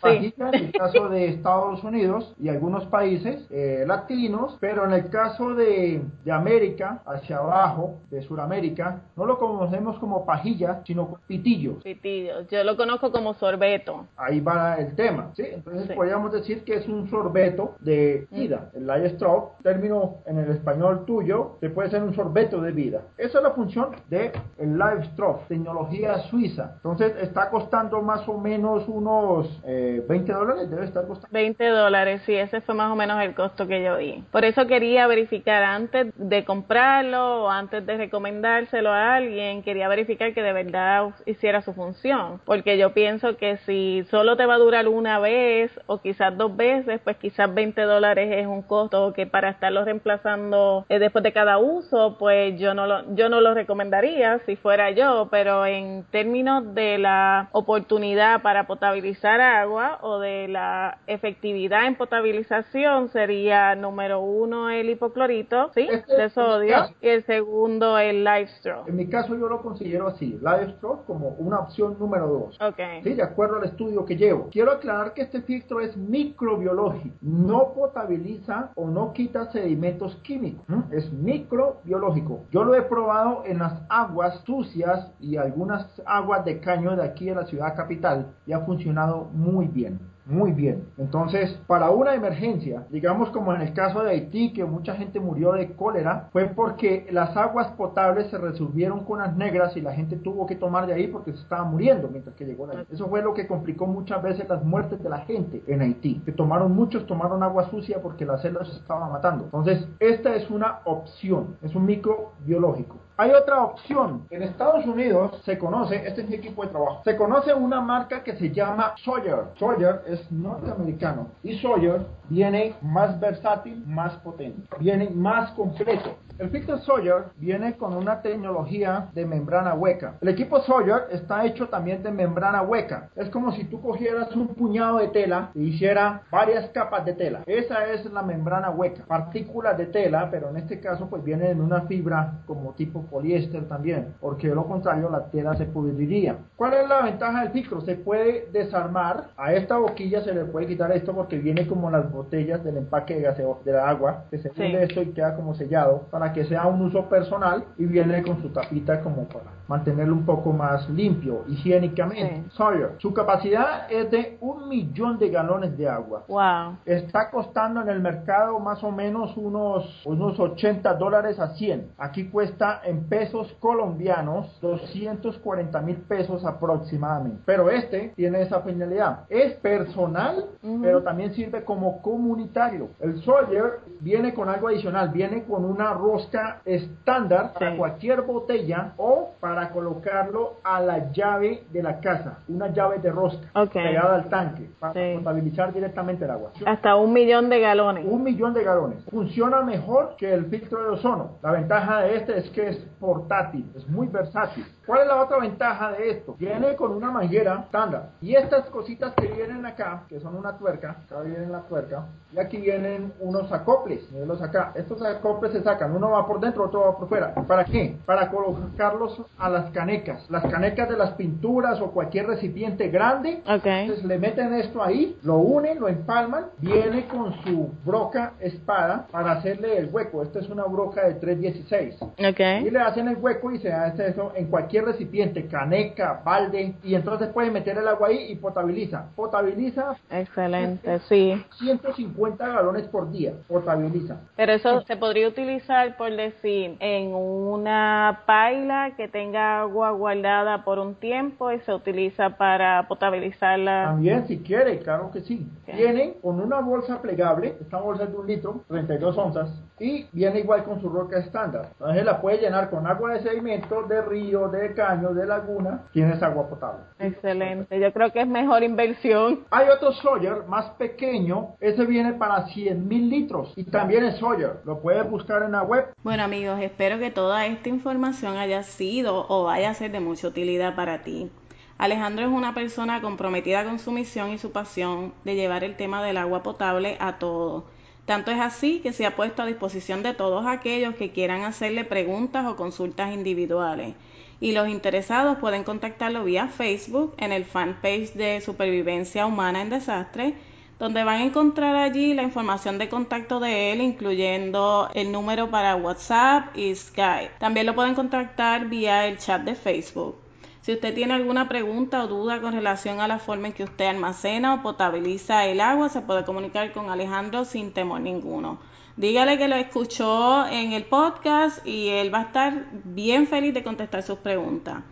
pajilla 0.00 0.48
en 0.48 0.54
el 0.54 0.72
caso 0.72 1.08
de 1.08 1.28
Estados 1.28 1.82
Unidos 1.82 2.34
y 2.40 2.48
algunos 2.48 2.86
países 2.86 3.46
eh, 3.50 3.84
latinos, 3.86 4.56
pero 4.60 4.84
en 4.84 4.92
el 4.92 5.08
caso 5.08 5.21
de, 5.56 6.02
de 6.24 6.32
América 6.32 7.02
hacia 7.06 7.38
abajo, 7.38 7.98
de 8.10 8.22
Sudamérica, 8.22 9.02
no 9.16 9.26
lo 9.26 9.38
conocemos 9.38 9.98
como 9.98 10.24
pajilla, 10.24 10.82
sino 10.84 11.18
pitillos. 11.26 11.82
Pitillos, 11.82 12.48
yo 12.48 12.64
lo 12.64 12.76
conozco 12.76 13.12
como 13.12 13.34
sorbeto. 13.34 14.06
Ahí 14.16 14.40
va 14.40 14.76
el 14.76 14.94
tema, 14.94 15.30
¿sí? 15.34 15.44
Entonces 15.52 15.94
podríamos 15.94 16.32
decir 16.32 16.64
que 16.64 16.74
es 16.74 16.88
un 16.88 17.08
sorbeto 17.08 17.74
de 17.80 18.26
mm. 18.30 18.34
vida. 18.34 18.70
El 18.74 18.86
light 18.86 19.14
straw, 19.14 19.52
término 19.62 20.16
en 20.26 20.38
el 20.38 20.50
español 20.50 21.04
tuyo, 21.06 21.56
se 21.60 21.70
puede 21.70 21.90
ser 21.90 22.02
un 22.02 22.14
sorbeto 22.14 22.60
de 22.60 22.72
vida. 22.72 23.02
Esa 23.16 23.38
es 23.38 23.44
la 23.44 23.50
función 23.52 23.90
de 24.08 24.32
el 24.58 24.78
live 24.78 25.04
straw, 25.12 25.40
tecnología 25.48 26.18
suiza. 26.30 26.72
Entonces 26.76 27.14
está 27.20 27.50
costando 27.50 28.02
más 28.02 28.28
o 28.28 28.38
menos 28.38 28.84
unos 28.88 29.48
20 29.62 30.14
eh, 30.14 30.34
dólares, 30.34 30.70
debe 30.70 30.84
estar 30.84 31.06
costando. 31.06 31.32
20 31.32 31.66
dólares, 31.68 32.22
sí, 32.26 32.34
ese 32.34 32.60
fue 32.60 32.74
más 32.74 32.90
o 32.92 32.96
menos 32.96 33.22
el 33.22 33.34
costo 33.34 33.66
que 33.66 33.82
yo 33.82 33.96
vi. 33.98 34.24
Por 34.30 34.44
eso 34.44 34.66
quería 34.66 35.01
verificar 35.06 35.62
antes 35.62 36.12
de 36.16 36.44
comprarlo 36.44 37.44
o 37.44 37.50
antes 37.50 37.84
de 37.86 37.96
recomendárselo 37.96 38.90
a 38.90 39.16
alguien, 39.16 39.62
quería 39.62 39.88
verificar 39.88 40.34
que 40.34 40.42
de 40.42 40.52
verdad 40.52 41.10
hiciera 41.26 41.62
su 41.62 41.72
función, 41.72 42.40
porque 42.44 42.78
yo 42.78 42.92
pienso 42.92 43.36
que 43.36 43.58
si 43.58 44.04
solo 44.10 44.36
te 44.36 44.46
va 44.46 44.54
a 44.54 44.58
durar 44.58 44.88
una 44.88 45.18
vez 45.18 45.70
o 45.86 45.98
quizás 45.98 46.36
dos 46.36 46.56
veces, 46.56 47.00
pues 47.02 47.16
quizás 47.16 47.52
20 47.52 47.82
dólares 47.82 48.30
es 48.32 48.46
un 48.46 48.62
costo 48.62 49.12
que 49.12 49.26
para 49.26 49.50
estarlo 49.50 49.84
reemplazando 49.84 50.86
eh, 50.88 50.98
después 50.98 51.22
de 51.22 51.32
cada 51.32 51.58
uso, 51.58 52.16
pues 52.18 52.58
yo 52.58 52.74
no 52.74 52.86
lo, 52.86 53.14
yo 53.14 53.28
no 53.28 53.40
lo 53.40 53.54
recomendaría 53.54 54.38
si 54.46 54.56
fuera 54.56 54.90
yo, 54.90 55.28
pero 55.30 55.66
en 55.66 56.04
términos 56.10 56.74
de 56.74 56.98
la 56.98 57.48
oportunidad 57.52 58.42
para 58.42 58.66
potabilizar 58.66 59.40
agua 59.40 59.98
o 60.02 60.18
de 60.18 60.48
la 60.48 60.98
efectividad 61.06 61.86
en 61.86 61.96
potabilización 61.96 63.08
sería 63.10 63.74
número 63.74 64.20
uno 64.20 64.70
el 64.70 64.90
hipoclorito, 64.92 65.70
¿sí? 65.74 65.88
Este 65.90 66.16
de 66.16 66.30
sodio 66.30 66.76
y 67.00 67.08
el 67.08 67.24
segundo 67.24 67.98
el 67.98 68.24
Live 68.24 68.48
Straw. 68.58 68.84
En 68.86 68.96
mi 68.96 69.06
caso 69.06 69.36
yo 69.36 69.48
lo 69.48 69.62
considero 69.62 70.08
así, 70.08 70.38
Live 70.40 70.74
Straw 70.76 71.04
como 71.04 71.28
una 71.38 71.60
opción 71.60 71.96
número 71.98 72.26
dos. 72.26 72.60
Okay. 72.60 73.02
Sí, 73.02 73.14
de 73.14 73.22
acuerdo 73.22 73.56
al 73.56 73.64
estudio 73.64 74.04
que 74.04 74.16
llevo. 74.16 74.48
Quiero 74.50 74.72
aclarar 74.72 75.14
que 75.14 75.22
este 75.22 75.42
filtro 75.42 75.80
es 75.80 75.96
microbiológico, 75.96 77.16
no 77.20 77.72
potabiliza 77.74 78.70
o 78.74 78.88
no 78.88 79.12
quita 79.12 79.50
sedimentos 79.50 80.16
químicos, 80.22 80.64
es 80.90 81.12
microbiológico. 81.12 82.44
Yo 82.50 82.64
lo 82.64 82.74
he 82.74 82.82
probado 82.82 83.42
en 83.46 83.58
las 83.58 83.82
aguas 83.88 84.42
sucias 84.44 85.12
y 85.20 85.36
algunas 85.36 85.86
aguas 86.06 86.44
de 86.44 86.60
caño 86.60 86.96
de 86.96 87.04
aquí 87.04 87.28
en 87.28 87.36
la 87.36 87.46
ciudad 87.46 87.76
capital 87.76 88.34
y 88.46 88.52
ha 88.52 88.60
funcionado 88.60 89.28
muy 89.32 89.66
bien 89.66 90.11
muy 90.24 90.52
bien. 90.52 90.84
Entonces, 90.98 91.58
para 91.66 91.90
una 91.90 92.14
emergencia, 92.14 92.86
digamos 92.90 93.30
como 93.30 93.52
en 93.54 93.60
el 93.60 93.72
caso 93.72 94.02
de 94.02 94.10
Haití, 94.10 94.52
que 94.52 94.64
mucha 94.64 94.94
gente 94.94 95.18
murió 95.18 95.52
de 95.52 95.72
cólera, 95.72 96.28
fue 96.32 96.46
porque 96.46 97.08
las 97.10 97.36
aguas 97.36 97.68
potables 97.72 98.28
se 98.30 98.38
resolvieron 98.38 99.04
con 99.04 99.18
las 99.18 99.36
negras 99.36 99.76
y 99.76 99.80
la 99.80 99.92
gente 99.92 100.16
tuvo 100.16 100.46
que 100.46 100.54
tomar 100.54 100.86
de 100.86 100.94
ahí 100.94 101.08
porque 101.08 101.32
se 101.32 101.42
estaba 101.42 101.64
muriendo 101.64 102.08
mientras 102.08 102.36
que 102.36 102.44
llegó 102.44 102.66
la 102.66 102.84
Eso 102.90 103.08
fue 103.08 103.22
lo 103.22 103.34
que 103.34 103.46
complicó 103.46 103.86
muchas 103.86 104.22
veces 104.22 104.48
las 104.48 104.64
muertes 104.64 105.02
de 105.02 105.08
la 105.08 105.18
gente 105.22 105.62
en 105.66 105.80
Haití, 105.82 106.20
que 106.24 106.32
tomaron 106.32 106.72
muchos, 106.72 107.06
tomaron 107.06 107.42
agua 107.42 107.68
sucia 107.70 108.00
porque 108.00 108.24
las 108.24 108.42
células 108.42 108.68
se 108.68 108.76
estaban 108.76 109.10
matando. 109.10 109.44
Entonces, 109.44 109.88
esta 109.98 110.34
es 110.36 110.48
una 110.50 110.80
opción, 110.84 111.56
es 111.62 111.74
un 111.74 111.86
microbiológico. 111.86 112.96
Hay 113.18 113.30
otra 113.30 113.62
opción. 113.62 114.26
En 114.30 114.42
Estados 114.42 114.86
Unidos 114.86 115.42
se 115.44 115.58
conoce, 115.58 115.96
este 116.06 116.22
es 116.22 116.28
mi 116.28 116.36
equipo 116.36 116.62
de 116.62 116.68
trabajo, 116.68 117.02
se 117.04 117.16
conoce 117.16 117.52
una 117.52 117.80
marca 117.80 118.22
que 118.22 118.34
se 118.36 118.50
llama 118.50 118.94
Sawyer. 119.04 119.48
Sawyer 119.58 120.02
es 120.06 120.32
norteamericano 120.32 121.28
y 121.42 121.58
Sawyer 121.58 122.06
viene 122.30 122.74
más 122.80 123.20
versátil, 123.20 123.84
más 123.86 124.14
potente, 124.16 124.66
viene 124.78 125.10
más 125.10 125.50
completo. 125.52 126.16
El 126.38 126.50
filtro 126.50 126.78
Sawyer 126.78 127.26
viene 127.36 127.76
con 127.76 127.94
una 127.94 128.22
tecnología 128.22 129.08
de 129.12 129.26
membrana 129.26 129.74
hueca. 129.74 130.16
El 130.20 130.28
equipo 130.30 130.60
Sawyer 130.62 131.06
está 131.10 131.44
hecho 131.44 131.68
también 131.68 132.02
de 132.02 132.10
membrana 132.10 132.62
hueca. 132.62 133.10
Es 133.14 133.28
como 133.28 133.52
si 133.52 133.64
tú 133.64 133.80
cogieras 133.80 134.34
un 134.34 134.48
puñado 134.48 134.98
de 134.98 135.08
tela 135.08 135.50
y 135.54 135.68
hiciera 135.68 136.22
varias 136.30 136.70
capas 136.70 137.04
de 137.04 137.12
tela. 137.12 137.42
Esa 137.46 137.86
es 137.86 138.04
la 138.06 138.22
membrana 138.22 138.70
hueca. 138.70 139.04
Partículas 139.04 139.76
de 139.76 139.86
tela, 139.86 140.28
pero 140.30 140.48
en 140.48 140.56
este 140.56 140.80
caso 140.80 141.08
pues 141.08 141.22
viene 141.22 141.50
en 141.50 141.60
una 141.60 141.82
fibra 141.82 142.40
como 142.46 142.72
tipo 142.72 143.01
poliéster 143.06 143.68
también, 143.68 144.14
porque 144.20 144.48
de 144.48 144.54
lo 144.54 144.66
contrario 144.66 145.10
la 145.10 145.30
tela 145.30 145.54
se 145.54 145.66
pudriría. 145.66 146.36
¿Cuál 146.56 146.74
es 146.74 146.88
la 146.88 147.02
ventaja 147.02 147.42
del 147.42 147.50
filtro? 147.50 147.80
Se 147.82 147.96
puede 147.96 148.48
desarmar. 148.52 149.30
A 149.36 149.52
esta 149.52 149.78
boquilla 149.78 150.22
se 150.22 150.34
le 150.34 150.44
puede 150.44 150.66
quitar 150.66 150.92
esto 150.92 151.14
porque 151.14 151.38
viene 151.38 151.66
como 151.66 151.90
las 151.90 152.10
botellas 152.10 152.62
del 152.64 152.76
empaque 152.76 153.16
de, 153.16 153.22
gaseo, 153.22 153.60
de 153.64 153.72
la 153.72 153.88
agua, 153.88 154.24
que 154.30 154.38
se 154.38 154.50
funde 154.50 154.84
esto 154.84 155.02
y 155.02 155.12
queda 155.12 155.36
como 155.36 155.54
sellado 155.54 156.06
para 156.10 156.32
que 156.32 156.44
sea 156.44 156.66
un 156.66 156.82
uso 156.82 157.08
personal 157.08 157.64
y 157.78 157.86
viene 157.86 158.22
con 158.22 158.40
su 158.42 158.50
tapita 158.50 159.00
como 159.00 159.24
para 159.28 159.52
mantenerlo 159.68 160.14
un 160.14 160.26
poco 160.26 160.52
más 160.52 160.88
limpio, 160.90 161.44
higiénicamente. 161.48 162.50
Sawyer, 162.50 162.96
su 162.98 163.14
capacidad 163.14 163.90
es 163.90 164.10
de 164.10 164.36
un 164.40 164.68
millón 164.68 165.18
de 165.18 165.30
galones 165.30 165.76
de 165.78 165.88
agua. 165.88 166.24
Wow. 166.28 166.76
Está 166.84 167.30
costando 167.30 167.80
en 167.80 167.88
el 167.88 168.00
mercado 168.00 168.58
más 168.60 168.82
o 168.84 168.90
menos 168.90 169.36
unos, 169.36 170.02
unos 170.04 170.38
80 170.38 170.94
dólares 170.94 171.38
a 171.38 171.54
100. 171.54 171.92
Aquí 171.98 172.28
cuesta 172.28 172.82
en 172.92 173.08
pesos 173.08 173.50
colombianos 173.58 174.58
240 174.60 175.80
mil 175.80 175.96
pesos 175.96 176.44
aproximadamente. 176.44 177.40
Pero 177.46 177.70
este 177.70 178.12
tiene 178.14 178.42
esa 178.42 178.60
finalidad. 178.60 179.20
Es 179.30 179.54
personal, 179.54 180.44
pero 180.82 181.02
también 181.02 181.32
sirve 181.32 181.64
como 181.64 182.02
comunitario. 182.02 182.90
El 183.00 183.22
Sawyer 183.24 183.80
viene 184.00 184.34
con 184.34 184.48
algo 184.48 184.68
adicional, 184.68 185.08
viene 185.08 185.44
con 185.44 185.64
una 185.64 185.94
rosca 185.94 186.60
estándar 186.64 187.52
para 187.54 187.76
cualquier 187.76 188.22
botella 188.22 188.92
o 188.98 189.30
para 189.40 189.70
colocarlo 189.70 190.56
a 190.62 190.80
la 190.80 191.10
llave 191.12 191.64
de 191.72 191.82
la 191.82 191.98
casa, 192.00 192.40
una 192.48 192.68
llave 192.68 192.98
de 192.98 193.10
rosca 193.10 193.48
Ok. 193.54 193.72
pegada 193.72 194.16
al 194.16 194.28
tanque 194.28 194.68
para 194.78 194.92
Sí. 194.92 195.14
potabilizar 195.18 195.72
directamente 195.72 196.24
el 196.24 196.30
agua. 196.30 196.50
Hasta 196.66 196.96
un 196.96 197.12
millón 197.12 197.48
de 197.48 197.60
galones. 197.60 198.04
Un 198.06 198.22
millón 198.22 198.52
de 198.52 198.62
galones. 198.64 199.04
Funciona 199.10 199.62
mejor 199.62 200.14
que 200.18 200.32
el 200.32 200.46
filtro 200.46 200.82
de 200.82 200.88
ozono. 200.90 201.38
La 201.42 201.52
ventaja 201.52 202.00
de 202.00 202.16
este 202.16 202.38
es 202.38 202.50
que 202.50 202.68
es 202.68 202.81
portátil, 203.00 203.70
es 203.76 203.86
muy 203.88 204.06
versátil. 204.08 204.64
¿Cuál 204.86 205.02
es 205.02 205.06
la 205.06 205.22
otra 205.22 205.38
ventaja 205.38 205.92
de 205.92 206.10
esto? 206.10 206.34
Viene 206.38 206.74
con 206.76 206.92
una 206.92 207.10
manguera 207.10 207.60
estándar. 207.64 208.10
Y 208.20 208.34
estas 208.34 208.66
cositas 208.66 209.14
que 209.14 209.28
vienen 209.28 209.64
acá, 209.64 210.02
que 210.08 210.18
son 210.20 210.34
una 210.34 210.56
tuerca, 210.58 210.96
acá 211.06 211.20
viene 211.20 211.46
la 211.46 211.60
tuerca, 211.62 212.06
y 212.32 212.38
aquí 212.40 212.56
vienen 212.58 213.12
unos 213.20 213.50
acoples. 213.52 214.10
Mírenlos 214.10 214.42
acá. 214.42 214.72
Estos 214.74 215.00
acoples 215.02 215.52
se 215.52 215.62
sacan. 215.62 215.94
Uno 215.94 216.10
va 216.10 216.26
por 216.26 216.40
dentro, 216.40 216.64
otro 216.64 216.80
va 216.80 216.96
por 216.96 217.08
fuera. 217.08 217.34
¿Para 217.34 217.64
qué? 217.64 217.96
Para 218.06 218.28
colocarlos 218.30 219.22
a 219.38 219.48
las 219.48 219.70
canecas. 219.70 220.28
Las 220.30 220.42
canecas 220.44 220.88
de 220.88 220.96
las 220.96 221.10
pinturas 221.12 221.80
o 221.80 221.90
cualquier 221.92 222.26
recipiente 222.26 222.88
grande 222.88 223.42
Ok. 223.46 223.66
entonces 223.66 224.04
le 224.04 224.18
meten 224.18 224.52
esto 224.54 224.82
ahí, 224.82 225.16
lo 225.22 225.36
unen, 225.36 225.78
lo 225.80 225.88
empalman, 225.88 226.46
viene 226.58 227.06
con 227.06 227.32
su 227.42 227.70
broca 227.84 228.32
espada 228.40 229.06
para 229.10 229.32
hacerle 229.32 229.78
el 229.78 229.90
hueco. 229.92 230.22
Esta 230.22 230.40
es 230.40 230.48
una 230.48 230.64
broca 230.64 231.06
de 231.06 231.14
316. 231.14 231.96
Y 232.18 232.26
Ok. 232.26 232.40
Le 232.72 232.80
hacen 232.80 233.08
el 233.08 233.16
hueco 233.16 233.52
y 233.52 233.58
se 233.58 233.72
hace 233.72 234.08
eso 234.08 234.32
en 234.34 234.46
cualquier 234.46 234.84
recipiente, 234.86 235.46
caneca, 235.46 236.20
balde, 236.24 236.74
y 236.82 236.94
entonces 236.94 237.28
pueden 237.28 237.52
meter 237.52 237.78
el 237.78 237.86
agua 237.86 238.08
ahí 238.08 238.32
y 238.32 238.36
potabiliza. 238.36 239.06
Potabiliza 239.14 239.94
Excelente, 240.10 241.00
sí. 241.08 241.42
150 241.58 242.48
galones 242.48 242.84
por 242.88 243.10
día, 243.10 243.32
potabiliza. 243.48 244.16
Pero 244.36 244.52
eso 244.52 244.82
se 244.82 244.96
podría 244.96 245.28
utilizar, 245.28 245.96
por 245.96 246.14
decir, 246.14 246.76
en 246.80 247.14
una 247.14 248.22
paila 248.26 248.92
que 248.96 249.08
tenga 249.08 249.60
agua 249.60 249.90
guardada 249.90 250.64
por 250.64 250.78
un 250.78 250.94
tiempo 250.94 251.52
y 251.52 251.60
se 251.60 251.72
utiliza 251.72 252.30
para 252.30 252.86
potabilizarla. 252.88 253.84
También 253.84 254.26
si 254.26 254.38
quiere, 254.38 254.78
claro 254.78 255.10
que 255.12 255.20
sí. 255.20 255.46
Ok. 255.62 255.74
Vienen 255.74 256.14
con 256.22 256.40
una 256.40 256.60
bolsa 256.60 257.00
plegable, 257.00 257.56
esta 257.60 257.78
bolsa 257.78 258.04
es 258.04 258.12
de 258.12 258.16
un 258.16 258.26
litro, 258.26 258.60
32 258.68 259.18
onzas, 259.18 259.50
y 259.78 260.06
viene 260.12 260.40
igual 260.40 260.64
con 260.64 260.80
su 260.80 260.88
roca 260.88 261.18
estándar. 261.18 261.68
Entonces 261.72 262.04
la 262.04 262.20
puede 262.20 262.38
llenar 262.38 262.61
con 262.70 262.86
agua 262.86 263.14
de 263.14 263.22
sedimento, 263.22 263.82
de 263.82 264.02
río, 264.02 264.48
de 264.48 264.74
caño, 264.74 265.14
de 265.14 265.26
laguna, 265.26 265.84
tienes 265.92 266.22
agua 266.22 266.48
potable. 266.48 266.84
Excelente. 266.98 267.78
Yo 267.78 267.92
creo 267.92 268.12
que 268.12 268.20
es 268.20 268.28
mejor 268.28 268.62
inversión. 268.62 269.40
Hay 269.50 269.68
otro 269.68 269.92
Sawyer 269.92 270.44
más 270.46 270.70
pequeño, 270.70 271.56
ese 271.60 271.84
viene 271.84 272.14
para 272.14 272.46
100 272.46 272.88
mil 272.88 273.08
litros 273.08 273.52
y 273.56 273.64
también 273.64 274.04
es 274.04 274.18
Sawyer, 274.18 274.60
lo 274.64 274.80
puedes 274.80 275.08
buscar 275.10 275.42
en 275.42 275.52
la 275.52 275.62
web. 275.62 275.86
Bueno 276.02 276.22
amigos, 276.22 276.60
espero 276.60 276.98
que 276.98 277.10
toda 277.10 277.46
esta 277.46 277.68
información 277.68 278.36
haya 278.36 278.62
sido 278.62 279.26
o 279.28 279.44
vaya 279.44 279.70
a 279.70 279.74
ser 279.74 279.92
de 279.92 280.00
mucha 280.00 280.28
utilidad 280.28 280.74
para 280.74 281.02
ti. 281.02 281.30
Alejandro 281.78 282.24
es 282.26 282.30
una 282.30 282.54
persona 282.54 283.00
comprometida 283.00 283.64
con 283.64 283.78
su 283.78 283.90
misión 283.90 284.30
y 284.30 284.38
su 284.38 284.52
pasión 284.52 285.14
de 285.24 285.34
llevar 285.34 285.64
el 285.64 285.76
tema 285.76 286.02
del 286.02 286.16
agua 286.16 286.42
potable 286.42 286.96
a 287.00 287.18
todos. 287.18 287.64
Tanto 288.04 288.30
es 288.30 288.40
así 288.40 288.80
que 288.80 288.92
se 288.92 289.06
ha 289.06 289.16
puesto 289.16 289.42
a 289.42 289.46
disposición 289.46 290.02
de 290.02 290.14
todos 290.14 290.46
aquellos 290.46 290.94
que 290.96 291.12
quieran 291.12 291.42
hacerle 291.42 291.84
preguntas 291.84 292.46
o 292.46 292.56
consultas 292.56 293.14
individuales. 293.14 293.94
Y 294.40 294.52
los 294.52 294.68
interesados 294.68 295.38
pueden 295.38 295.64
contactarlo 295.64 296.24
vía 296.24 296.48
Facebook 296.48 297.14
en 297.18 297.32
el 297.32 297.44
fanpage 297.44 298.12
de 298.14 298.40
Supervivencia 298.40 299.26
Humana 299.26 299.62
en 299.62 299.70
Desastre 299.70 300.34
donde 300.82 301.04
van 301.04 301.20
a 301.20 301.24
encontrar 301.24 301.76
allí 301.76 302.12
la 302.12 302.24
información 302.24 302.76
de 302.76 302.88
contacto 302.88 303.38
de 303.38 303.70
él, 303.70 303.80
incluyendo 303.80 304.90
el 304.94 305.12
número 305.12 305.48
para 305.48 305.76
WhatsApp 305.76 306.56
y 306.56 306.74
Skype. 306.74 307.30
También 307.38 307.66
lo 307.66 307.76
pueden 307.76 307.94
contactar 307.94 308.66
vía 308.68 309.06
el 309.06 309.16
chat 309.16 309.42
de 309.42 309.54
Facebook. 309.54 310.16
Si 310.62 310.72
usted 310.72 310.94
tiene 310.94 311.14
alguna 311.14 311.48
pregunta 311.48 312.04
o 312.04 312.06
duda 312.06 312.40
con 312.40 312.52
relación 312.52 313.00
a 313.00 313.08
la 313.08 313.18
forma 313.18 313.48
en 313.48 313.52
que 313.52 313.64
usted 313.64 313.86
almacena 313.86 314.54
o 314.54 314.62
potabiliza 314.62 315.44
el 315.46 315.60
agua, 315.60 315.88
se 315.88 316.02
puede 316.02 316.24
comunicar 316.24 316.72
con 316.72 316.88
Alejandro 316.88 317.44
sin 317.44 317.72
temor 317.72 318.00
ninguno. 318.00 318.60
Dígale 318.96 319.38
que 319.38 319.48
lo 319.48 319.56
escuchó 319.56 320.46
en 320.46 320.72
el 320.72 320.84
podcast 320.84 321.66
y 321.66 321.88
él 321.88 322.14
va 322.14 322.20
a 322.20 322.22
estar 322.22 322.66
bien 322.84 323.26
feliz 323.26 323.52
de 323.54 323.64
contestar 323.64 324.04
sus 324.04 324.18
preguntas. 324.18 324.84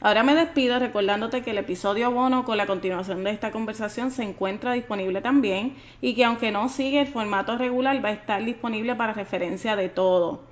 Ahora 0.00 0.22
me 0.22 0.36
despido 0.36 0.78
recordándote 0.78 1.42
que 1.42 1.50
el 1.50 1.58
episodio 1.58 2.12
bono 2.12 2.44
con 2.44 2.56
la 2.56 2.66
continuación 2.66 3.24
de 3.24 3.30
esta 3.30 3.50
conversación 3.50 4.12
se 4.12 4.22
encuentra 4.22 4.74
disponible 4.74 5.20
también 5.20 5.74
y 6.00 6.14
que 6.14 6.24
aunque 6.24 6.52
no 6.52 6.68
sigue 6.68 7.00
el 7.00 7.08
formato 7.08 7.58
regular 7.58 8.04
va 8.04 8.10
a 8.10 8.12
estar 8.12 8.44
disponible 8.44 8.94
para 8.94 9.14
referencia 9.14 9.74
de 9.74 9.88
todo. 9.88 10.44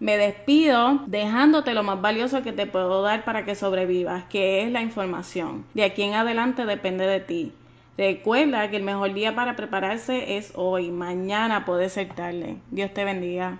Me 0.00 0.16
despido 0.16 1.02
dejándote 1.06 1.74
lo 1.74 1.82
más 1.82 2.00
valioso 2.00 2.42
que 2.42 2.52
te 2.52 2.66
puedo 2.66 3.02
dar 3.02 3.22
para 3.22 3.44
que 3.44 3.54
sobrevivas, 3.54 4.24
que 4.24 4.62
es 4.62 4.72
la 4.72 4.80
información. 4.80 5.66
De 5.74 5.84
aquí 5.84 6.02
en 6.02 6.14
adelante 6.14 6.64
depende 6.64 7.06
de 7.06 7.20
ti. 7.20 7.52
Recuerda 7.98 8.70
que 8.70 8.78
el 8.78 8.82
mejor 8.82 9.12
día 9.12 9.34
para 9.34 9.56
prepararse 9.56 10.38
es 10.38 10.52
hoy, 10.54 10.90
mañana 10.90 11.66
puede 11.66 11.90
ser 11.90 12.08
tarde. 12.14 12.56
Dios 12.70 12.94
te 12.94 13.04
bendiga. 13.04 13.58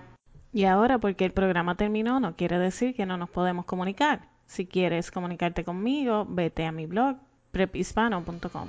Y 0.51 0.65
ahora, 0.65 0.97
porque 0.97 1.25
el 1.25 1.31
programa 1.31 1.75
terminó, 1.75 2.19
no 2.19 2.35
quiere 2.35 2.57
decir 2.57 2.95
que 2.95 3.05
no 3.05 3.17
nos 3.17 3.29
podemos 3.29 3.65
comunicar. 3.65 4.27
Si 4.47 4.65
quieres 4.65 5.11
comunicarte 5.11 5.63
conmigo, 5.63 6.25
vete 6.27 6.65
a 6.65 6.71
mi 6.71 6.87
blog 6.87 7.17
prephispano.com. 7.51 8.67